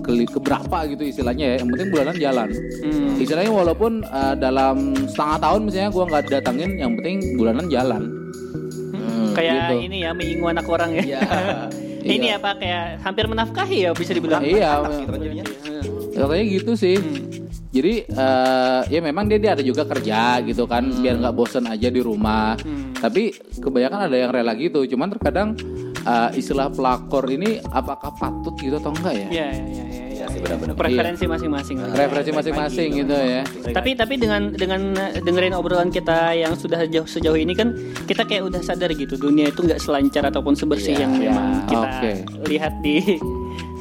keli- 0.00 0.24
keberapa 0.24 0.88
gitu 0.88 1.04
istilahnya 1.04 1.52
ya. 1.52 1.54
Yang 1.60 1.68
penting 1.76 1.88
bulanan 1.92 2.16
jalan. 2.16 2.48
Hmm. 2.80 3.20
Istilahnya 3.20 3.52
walaupun 3.52 4.00
eh, 4.00 4.34
dalam 4.40 4.76
setengah 5.04 5.38
tahun 5.38 5.60
misalnya 5.68 5.90
gue 5.92 6.04
nggak 6.08 6.24
datangin, 6.32 6.70
yang 6.80 6.92
penting 6.96 7.36
bulanan 7.36 7.68
jalan. 7.68 8.02
Kayak 9.36 9.52
gitu. 9.68 9.74
ini 9.84 9.96
ya 10.00 10.10
mengingu 10.16 10.48
anak 10.48 10.64
orang 10.64 10.96
ya. 10.96 11.02
Iya. 11.04 11.20
ini 12.16 12.26
apa 12.32 12.56
kayak 12.56 13.04
hampir 13.04 13.28
menafkahi 13.28 13.76
ya 13.84 13.90
bisa 13.92 14.16
dibilang. 14.16 14.40
Iya, 14.40 14.80
Gitu 15.76 16.16
katanya 16.16 16.44
gitu 16.48 16.72
sih. 16.72 16.96
Jadi 17.68 17.94
eh, 18.04 18.80
ya 18.88 19.00
memang 19.00 19.26
dia, 19.26 19.38
dia 19.38 19.52
ada 19.52 19.62
juga 19.62 19.84
kerja 19.84 20.40
gitu 20.42 20.64
kan, 20.64 20.86
biar 20.86 21.18
nggak 21.18 21.34
bosen 21.34 21.66
aja 21.66 21.88
di 21.88 22.00
rumah. 22.00 22.56
Tapi 22.92 23.30
kebanyakan 23.58 24.08
ada 24.08 24.16
yang 24.16 24.30
rela 24.30 24.52
gitu. 24.54 24.86
Cuman 24.86 25.12
terkadang 25.12 25.58
eh, 26.00 26.30
istilah 26.34 26.68
pelakor 26.68 27.26
ini 27.28 27.58
apakah 27.62 28.14
patut 28.14 28.54
gitu 28.56 28.76
atau 28.76 28.92
enggak 28.92 29.14
ya? 29.14 29.28
Iya 29.28 29.46
iya 29.52 29.66
iya 29.66 29.84
iya. 29.84 30.04
Iya 30.16 30.26
sih 30.32 30.40
benar-benar. 30.40 30.74
Preferensi 30.74 31.24
masing-masing. 31.28 31.76
Referensi 31.92 32.30
masing-masing 32.32 32.88
gitu 33.04 33.12
ya. 33.12 33.42
Tapi 33.68 33.92
tapi 33.92 34.16
dengan 34.16 34.48
dengan 34.48 34.96
dengerin 34.96 35.52
obrolan 35.52 35.92
kita 35.92 36.32
yang 36.32 36.56
sudah 36.56 36.88
jauh 36.88 37.04
sejauh 37.04 37.36
ini 37.36 37.52
kan 37.52 37.76
kita 38.08 38.24
kayak 38.24 38.48
udah 38.48 38.64
sadar 38.64 38.96
gitu 38.96 39.20
dunia 39.20 39.52
itu 39.52 39.60
nggak 39.60 39.76
selancar 39.76 40.24
ataupun 40.24 40.56
sebersih 40.56 40.96
Iya, 40.96 41.02
yang 41.04 41.12
iya. 41.20 41.22
memang 41.28 41.48
kita 41.68 41.88
Oke. 41.92 42.12
lihat 42.48 42.72
di 42.80 42.96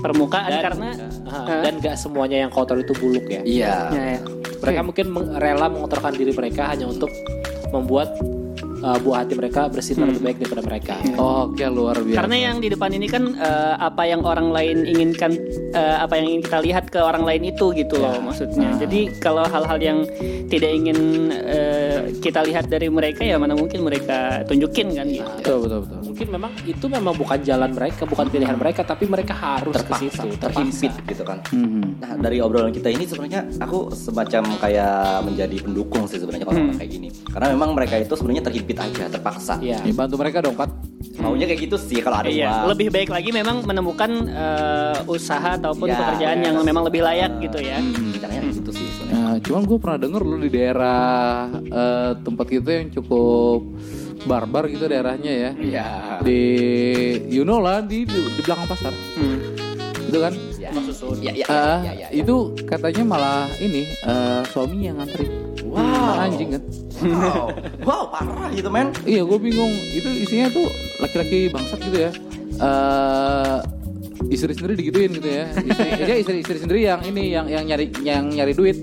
permukaan 0.06 0.52
Dan- 0.54 0.64
karena 0.64 0.90
Ah, 1.26 1.62
dan 1.66 1.74
gak 1.82 1.98
semuanya 1.98 2.38
yang 2.46 2.52
kotor 2.54 2.78
itu 2.78 2.94
buluk 2.96 3.26
ya. 3.28 3.42
Iya. 3.42 3.76
ya, 3.92 4.04
ya. 4.16 4.20
Mereka 4.62 4.82
mungkin 4.86 5.06
meng- 5.10 5.34
rela 5.36 5.68
mengotorkan 5.68 6.14
diri 6.14 6.32
mereka 6.32 6.70
hanya 6.70 6.86
untuk 6.86 7.10
membuat 7.74 8.14
uh, 8.82 8.98
buah 9.02 9.26
hati 9.26 9.34
mereka 9.34 9.68
bersinar 9.68 10.10
lebih 10.10 10.24
baik 10.24 10.38
daripada 10.40 10.64
mereka. 10.64 10.96
Oke 11.18 11.66
luar 11.68 11.98
biasa. 11.98 12.18
Karena 12.22 12.36
yang 12.38 12.56
di 12.62 12.70
depan 12.70 12.94
ini 12.94 13.08
kan 13.10 13.24
eh, 13.36 13.76
apa 13.76 14.06
yang 14.06 14.22
orang 14.22 14.54
lain 14.54 14.86
inginkan, 14.86 15.34
eh, 15.74 15.98
apa 15.98 16.14
yang 16.16 16.26
ingin 16.30 16.42
kita 16.46 16.60
lihat 16.62 16.86
ke 16.88 17.00
orang 17.02 17.26
lain 17.26 17.50
itu 17.50 17.74
gitu 17.74 17.98
loh 17.98 18.16
maksudnya. 18.22 18.78
Jadi 18.78 19.10
kalau 19.18 19.44
hal-hal 19.44 19.80
yang 19.82 20.00
tidak 20.48 20.72
ingin 20.72 20.98
eh, 21.34 22.14
kita 22.22 22.46
lihat 22.46 22.70
dari 22.70 22.88
mereka 22.88 23.26
ya 23.26 23.42
mana 23.42 23.58
mungkin 23.58 23.82
mereka 23.82 24.46
tunjukin 24.46 24.94
kan 24.94 25.08
gitu. 25.10 25.26
betul 25.42 25.58
betul 25.66 25.80
betul. 25.84 26.00
Mungkin 26.16 26.32
memang 26.32 26.56
itu 26.64 26.86
memang 26.88 27.12
bukan 27.12 27.40
jalan 27.44 27.76
mereka, 27.76 28.08
bukan 28.08 28.32
pilihan 28.32 28.56
mereka, 28.56 28.88
tapi 28.88 29.04
mereka 29.04 29.36
harus 29.36 29.76
ke 29.76 29.84
terpaksa, 29.84 30.24
situ, 30.24 30.40
terhimpit 30.40 30.94
gitu 31.12 31.28
kan. 31.28 31.44
Mhm. 31.52 32.00
Nah 32.00 32.16
dari 32.16 32.40
obrolan 32.40 32.72
kita 32.72 32.88
ini 32.88 33.04
sebenarnya 33.04 33.44
aku 33.60 33.92
semacam 33.92 34.48
kayak 34.56 35.28
menjadi 35.28 35.60
pendukung 35.60 36.08
sih 36.08 36.16
sebenarnya 36.16 36.48
kalau 36.48 36.72
orang 36.72 36.80
kayak 36.80 36.88
gini. 36.88 37.12
Karena 37.28 37.52
memang 37.52 37.76
mereka 37.76 38.00
itu 38.00 38.16
sebenarnya 38.16 38.48
terhimpit 38.48 38.78
aja, 38.80 39.12
terpaksa. 39.12 39.60
Iya. 39.60 39.84
Ya, 39.84 39.92
bantu 39.92 40.16
mereka 40.16 40.40
dong 40.40 40.56
Pat. 40.56 40.72
Maunya 41.20 41.52
kayak 41.52 41.68
gitu 41.68 41.76
sih 41.76 42.00
kalau 42.00 42.24
ada 42.24 42.32
Iya, 42.32 42.64
uang. 42.64 42.72
lebih 42.72 42.88
baik 42.96 43.10
lagi 43.12 43.30
memang 43.36 43.68
menemukan 43.68 44.12
eh, 44.32 44.98
usaha 45.12 45.60
ataupun 45.60 45.92
Ya, 45.92 46.00
pekerjaan 46.00 46.38
yang 46.40 46.56
memang 46.64 46.88
lebih 46.88 47.04
layak 47.04 47.44
gitu 47.44 47.60
ya. 47.60 47.84
Caranya 48.24 48.56
gitu 48.56 48.72
sih 48.72 48.88
sebenarnya. 48.88 49.20
Nah, 49.20 49.36
cuman 49.44 49.62
gue 49.68 49.78
pernah 49.84 50.00
denger 50.00 50.22
lu 50.24 50.38
di 50.40 50.48
daerah 50.48 51.04
eh, 51.60 52.12
tempat 52.24 52.48
kita 52.48 52.70
yang 52.72 52.88
cukup 52.96 53.68
barbar 54.24 54.72
gitu 54.72 54.88
daerahnya 54.88 55.34
ya. 55.34 55.52
Iya. 55.60 55.86
Di 56.24 56.40
you 57.28 57.44
know 57.44 57.60
lah 57.60 57.84
di 57.84 58.08
di, 58.08 58.16
di 58.16 58.42
belakang 58.42 58.66
pasar. 58.66 58.94
Hmm. 59.20 59.38
Itu 60.08 60.18
kan. 60.24 60.34
Ya. 60.56 60.72
Ya, 61.22 61.32
ya, 61.32 61.46
Eh, 61.46 61.46
ya, 61.46 61.76
ya, 61.86 61.92
ya. 61.94 62.08
itu 62.12 62.36
katanya 62.66 63.04
malah 63.06 63.46
ini 63.60 63.86
eh, 63.86 64.42
suaminya 64.50 64.86
yang 64.92 64.98
nganterin. 65.04 65.32
Wow. 65.66 66.24
Anjing 66.24 66.50
kan. 66.56 66.64
Wow, 66.96 67.46
wow 67.84 68.04
parah 68.08 68.48
gitu 68.56 68.72
men. 68.72 68.96
Iya, 69.04 69.28
gue 69.28 69.40
bingung. 69.40 69.74
Itu 69.92 70.08
isinya 70.08 70.48
tuh 70.48 70.68
laki-laki 71.04 71.52
bangsat 71.52 71.80
gitu 71.84 71.98
ya. 72.08 72.12
Eh 72.56 73.58
istri 74.32 74.56
sendiri 74.56 74.74
digituin 74.80 75.12
gitu 75.12 75.28
ya. 75.28 75.46
Istri, 75.54 75.88
ya 76.02 76.16
istri, 76.18 76.36
istri 76.42 76.58
sendiri 76.58 76.80
yang 76.88 77.04
ini 77.04 77.36
yang 77.36 77.46
yang 77.52 77.64
nyari 77.68 77.92
yang 78.02 78.24
nyari 78.32 78.54
duit. 78.56 78.78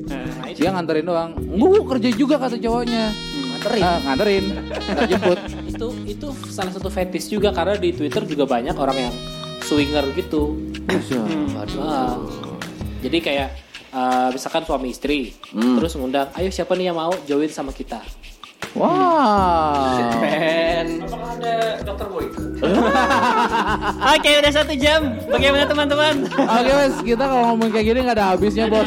Dia 0.52 0.70
nganterin 0.76 1.08
doang. 1.08 1.32
Gue 1.40 1.80
kerja 1.88 2.08
juga 2.14 2.36
kata 2.36 2.60
cowoknya. 2.60 3.10
Nganterin. 3.62 3.82
Ah, 3.86 3.98
nganterin. 4.02 4.44
Jemput. 5.06 5.38
itu 5.70 5.86
itu 6.04 6.26
salah 6.50 6.72
satu 6.74 6.90
fetish 6.90 7.30
juga 7.30 7.54
karena 7.54 7.78
di 7.78 7.94
Twitter 7.94 8.26
juga 8.26 8.44
banyak 8.44 8.74
orang 8.74 8.98
yang 8.98 9.14
swinger 9.62 10.02
gitu. 10.18 10.58
Ah. 11.78 12.18
Jadi 12.98 13.18
kayak 13.18 13.48
uh, 13.90 14.28
misalkan 14.30 14.62
suami 14.62 14.90
istri, 14.90 15.30
Hmm. 15.54 15.78
terus 15.78 15.94
ngundang, 15.94 16.30
ayo 16.34 16.50
siapa 16.50 16.74
nih 16.74 16.90
yang 16.90 16.98
mau 16.98 17.14
join 17.22 17.50
sama 17.50 17.70
kita? 17.70 18.02
Wow. 18.72 20.16
Men. 20.18 21.04
Apakah 21.04 21.28
ada 21.36 21.54
dokter 21.82 22.06
boy? 22.08 22.26
Oke, 24.14 24.30
udah 24.38 24.52
satu 24.54 24.72
jam. 24.74 25.18
Bagaimana 25.26 25.66
teman-teman? 25.66 26.14
Oke 26.30 26.70
mas, 26.70 26.94
kita 27.00 27.24
kalau 27.26 27.44
ngomong 27.52 27.68
kayak 27.68 27.86
gini 27.86 27.98
nggak 28.00 28.16
ada 28.16 28.26
habisnya 28.32 28.64
bos. 28.66 28.86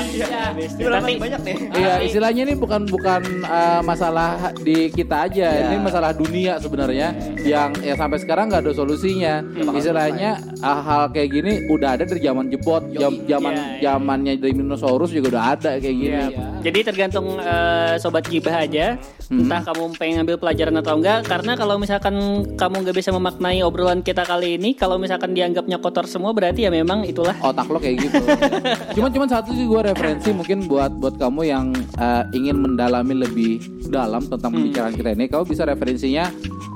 Tapi 0.80 1.12
banyak 1.16 1.42
nih. 1.44 1.58
Iya, 1.72 1.94
istilahnya 2.02 2.42
ini 2.46 2.54
bukan 2.56 2.88
bukan 2.88 3.22
eh, 3.42 3.82
masalah 3.82 4.56
di 4.58 4.88
kita 4.90 5.28
aja, 5.28 5.48
Iya. 5.52 5.64
ini 5.68 5.76
masalah 5.78 6.12
dunia 6.12 6.58
sebenarnya 6.58 7.12
yang 7.38 7.76
ya 7.78 7.94
sampai 7.94 8.18
sekarang 8.18 8.48
nggak 8.48 8.64
ada 8.64 8.74
solusinya. 8.74 9.44
Istilahnya 9.70 10.40
ah, 10.62 10.80
hal 10.80 11.04
kayak 11.12 11.30
gini 11.32 11.68
udah 11.68 11.94
ada 11.94 12.04
dari 12.06 12.24
zaman 12.24 12.48
jebot, 12.48 12.90
jam- 12.92 13.22
zaman 13.28 13.54
Iya, 13.54 13.64
iya. 13.76 13.92
zamannya 13.92 14.34
dinosaurus 14.40 15.12
juga 15.12 15.36
udah 15.36 15.46
ada 15.52 15.72
kayak 15.76 15.96
gini. 15.96 16.16
Iya. 16.32 16.48
Jadi 16.64 16.80
tergantung 16.82 17.38
eh, 17.38 18.00
sobat 18.00 18.26
gibah 18.26 18.56
aja, 18.58 18.96
entah 19.30 19.62
kamu 19.66 19.98
pengen 19.98 20.16
ngambil 20.22 20.38
pelajaran 20.42 20.76
atau 20.80 20.94
enggak. 20.98 21.20
Karena 21.26 21.54
kalau 21.58 21.76
misalkan 21.78 22.16
kamu 22.56 22.76
nggak 22.86 22.96
bisa 22.98 23.10
memaknai 23.14 23.62
obrolan 23.66 24.02
kita 24.06 24.24
kali 24.26 24.58
ini, 24.58 24.74
kalau 24.78 24.98
misalkan 25.02 25.34
dianggapnya 25.34 25.78
kotor 25.82 26.06
semua, 26.06 26.32
berarti 26.32 26.66
ya 26.68 26.72
memang 26.72 27.04
itulah. 27.06 27.36
Otak 27.42 27.68
lo 27.70 27.78
kayak 27.82 28.10
gitu. 28.10 28.22
cuman 29.00 29.10
cuman 29.12 29.28
satu 29.30 29.50
sih 29.54 29.66
gue 29.66 29.82
referensi 29.82 30.30
mungkin 30.32 30.66
buat 30.70 30.92
buat 30.98 31.16
kamu 31.20 31.42
yang 31.46 31.74
eh, 31.98 32.24
ingin 32.38 32.58
mendalami 32.58 33.26
lebih 33.26 33.62
dalam 33.90 34.26
tentang 34.26 34.54
pembicaraan 34.54 34.96
kita 34.96 35.14
ini, 35.14 35.26
kamu 35.30 35.44
bisa 35.46 35.64
referensinya 35.68 36.32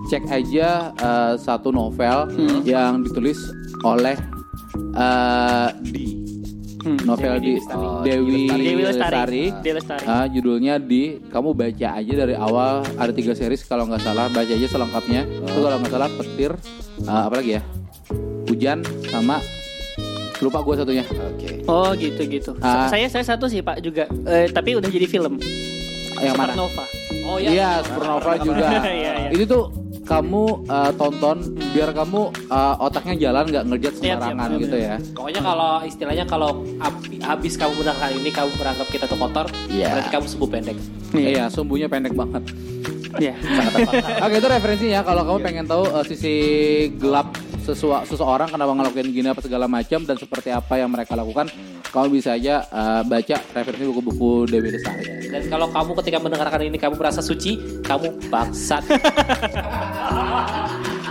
cek 0.09 0.23
aja 0.29 0.93
eh, 0.93 1.33
satu 1.37 1.69
novel 1.73 2.29
yang 2.65 3.05
ditulis 3.05 3.37
oleh 3.85 4.17
eh, 4.93 5.69
di 5.85 6.18
Hmm. 6.79 6.95
novel 7.03 7.33
di 7.43 7.59
Dewi, 8.07 8.47
Dewi 8.47 8.83
Lestari. 8.87 8.87
Lestari. 8.87 9.43
Dewi 9.59 9.75
Lestari. 9.83 10.05
Ah, 10.07 10.25
judulnya 10.31 10.79
di 10.79 11.19
kamu 11.27 11.51
baca 11.51 11.87
aja 11.99 12.13
dari 12.15 12.35
awal 12.39 12.87
ada 12.95 13.11
tiga 13.11 13.35
series 13.35 13.67
kalau 13.67 13.83
nggak 13.83 13.99
salah 13.99 14.31
baca 14.31 14.47
aja 14.47 14.67
selengkapnya 14.67 15.27
itu 15.27 15.59
kalau 15.59 15.75
nggak 15.75 15.91
salah 15.91 16.09
petir 16.15 16.51
ah, 17.03 17.27
apa 17.27 17.43
lagi 17.43 17.59
ya 17.59 17.61
hujan 18.47 18.79
sama 19.11 19.43
Lupa 20.39 20.63
gue 20.63 20.71
satunya. 20.71 21.03
Oke. 21.03 21.67
Oh 21.67 21.91
gitu 21.99 22.23
gitu. 22.23 22.55
Ah. 22.63 22.87
Saya 22.87 23.11
saya 23.11 23.27
satu 23.27 23.51
sih 23.51 23.59
Pak 23.59 23.83
juga. 23.83 24.07
Eh, 24.23 24.47
tapi 24.47 24.71
udah 24.71 24.87
jadi 24.87 25.03
film. 25.03 25.35
Yang 26.15 26.35
mana? 26.39 26.55
Supernova. 26.55 26.85
Oh 27.27 27.37
Iya, 27.37 27.83
Supernova 27.83 28.31
juga. 28.39 28.67
Iya, 28.87 29.11
iya. 29.27 29.29
Itu 29.35 29.43
tuh 29.43 29.63
kamu 30.09 30.43
eh, 30.65 30.91
tonton 30.97 31.37
biar 31.69 31.93
kamu 31.93 32.21
eh, 32.49 32.75
otaknya 32.81 33.15
jalan 33.21 33.45
nggak 33.45 33.63
ngerjat 33.69 33.93
Siap, 33.93 34.01
siap, 34.01 34.17
sembarangan 34.19 34.49
gitu 34.57 34.77
ya. 34.77 34.95
Pokoknya 35.13 35.41
kalau 35.43 35.71
istilahnya 35.85 36.25
kalau 36.25 36.49
ab- 36.81 37.05
habis 37.21 37.53
kamu 37.53 37.71
mendengarkan 37.75 38.09
ini 38.17 38.29
kamu 38.29 38.49
beranggap 38.57 38.87
kita 38.89 39.05
tuh 39.05 39.15
kotor, 39.15 39.45
Iya. 39.69 39.87
berarti 39.93 40.09
kamu 40.09 40.25
sumbu 40.25 40.47
pendek. 40.49 40.77
Iya, 41.13 41.43
sumbunya 41.47 41.85
pendek 41.85 42.13
banget. 42.13 42.43
Iya. 43.15 43.33
Oke, 44.25 44.35
itu 44.35 44.47
referensinya 44.47 45.01
kalau 45.01 45.21
kamu 45.23 45.39
pengen 45.39 45.65
tahu 45.65 45.83
eh, 45.85 46.05
sisi 46.05 46.33
gelap 46.95 47.29
sesua, 47.61 48.01
seseorang 48.03 48.49
kenapa 48.49 48.73
ngelakuin 48.73 49.13
gini 49.13 49.29
apa 49.29 49.39
segala 49.39 49.69
macam 49.69 50.01
dan 50.01 50.17
seperti 50.17 50.49
apa 50.49 50.73
yang 50.75 50.89
mereka 50.89 51.13
lakukan, 51.13 51.53
kamu 51.89 52.07
bisa 52.13 52.29
aja 52.31 52.61
eh, 52.63 53.01
baca 53.03 53.35
referensi 53.51 53.85
buku-buku 53.85 54.29
Dewi 54.45 54.69
Lestari. 54.71 55.03
Dan 55.25 55.41
kalau 55.47 55.67
kamu 55.67 55.91
ketika 55.99 56.17
mendengarkan 56.17 56.61
ini 56.63 56.77
kamu 56.77 56.95
merasa 56.95 57.19
suci, 57.19 57.55
kamu 57.81 58.29
bangsat. 58.29 58.83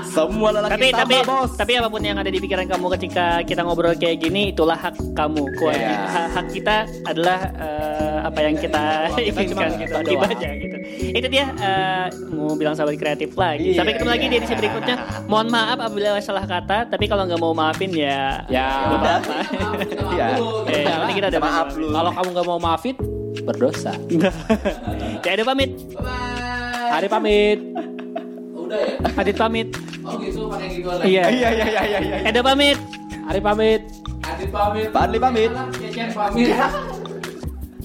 Semua 0.09 0.51
lelaki 0.51 0.73
tapi 0.73 0.89
sama, 0.91 1.01
tapi 1.01 1.17
bos. 1.23 1.51
tapi 1.55 1.73
apa 1.77 1.87
pun 1.87 2.03
yang 2.03 2.17
ada 2.17 2.27
di 2.27 2.41
pikiran 2.41 2.67
kamu 2.67 2.87
ketika 2.97 3.39
kita 3.45 3.61
ngobrol 3.61 3.95
kayak 3.95 4.19
gini 4.19 4.51
itulah 4.51 4.75
hak 4.75 4.97
kamu 5.13 5.47
Kewajiban- 5.55 5.79
Iya. 5.79 5.95
hak, 6.09 6.27
hak 6.33 6.47
kita 6.51 6.77
adalah 7.05 7.39
eh, 7.55 8.19
apa 8.25 8.39
yang 8.41 8.55
kita 8.57 8.83
Kita 9.13 9.21
cuma 9.23 9.39
inginkan 9.39 9.71
gitu 9.71 9.95
kita 9.95 9.99
Gibah 10.03 10.27
doang. 10.27 10.33
aja 10.35 10.49
gitu 10.57 10.68
itu 10.99 11.29
dia 11.29 11.45
eh, 11.55 12.07
mau 12.31 12.55
bilang 12.55 12.75
sahabat 12.75 12.99
kreatif 12.99 13.33
lagi 13.35 13.73
Iya, 13.73 13.81
sampai 13.81 13.93
ketemu 13.95 14.11
lagi 14.11 14.25
iya. 14.25 14.31
di 14.31 14.37
edisi 14.41 14.55
berikutnya 14.55 14.97
mohon 15.27 15.49
maaf 15.49 15.79
apabila 15.79 16.19
salah 16.19 16.45
kata 16.45 16.89
tapi 16.89 17.05
kalau 17.07 17.25
nggak 17.25 17.39
mau 17.39 17.53
maafin 17.53 17.91
ya 17.91 18.41
Ya. 18.49 18.89
Iya. 20.13 20.27
Eh, 20.67 20.83
yang 20.85 20.99
penting 21.05 21.17
kita 21.19 21.29
udah 21.31 21.43
Maaf. 21.43 21.67
Kalau 21.75 22.11
kamu 22.13 22.29
nggak 22.35 22.47
mau 22.47 22.59
maafin, 22.59 22.95
berdosa. 23.43 23.93
ya 25.27 25.31
udah 25.35 25.47
pamit 25.47 25.71
Hari 26.89 27.07
pamit. 27.07 27.59
Udah 28.55 28.79
ya? 28.79 28.95
Adit 29.17 29.37
pamit 29.37 29.69
Oh 30.03 30.17
gitu, 30.17 30.49
pakai 30.49 30.69
gitu 30.73 30.89
iya 31.05 31.29
Iya 31.29 31.49
iya 31.53 31.67
iya 31.69 31.83
iya. 31.85 31.99
iya. 32.01 32.17
Edo 32.25 32.41
pamit 32.41 32.79
Hari 33.25 33.41
pamit. 33.41 33.83
Adit 34.25 34.49
pamit. 34.49 34.89
Fadli 34.89 35.19
pamit. 35.19 35.51
Cecen 35.77 36.09
pamit. 36.13 36.49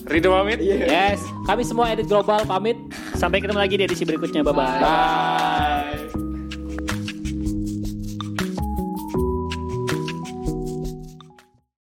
Ridho 0.04 0.30
pamit. 0.30 0.60
Yes, 0.60 1.20
kami 1.44 1.64
semua 1.64 1.88
edit 1.90 2.08
global 2.08 2.44
pamit. 2.44 2.76
Sampai 3.16 3.40
ketemu 3.42 3.60
lagi 3.60 3.76
di 3.80 3.84
edisi 3.86 4.04
berikutnya 4.04 4.42
bye 4.42 4.54
bye 4.54 4.80
Bye. 4.82 5.82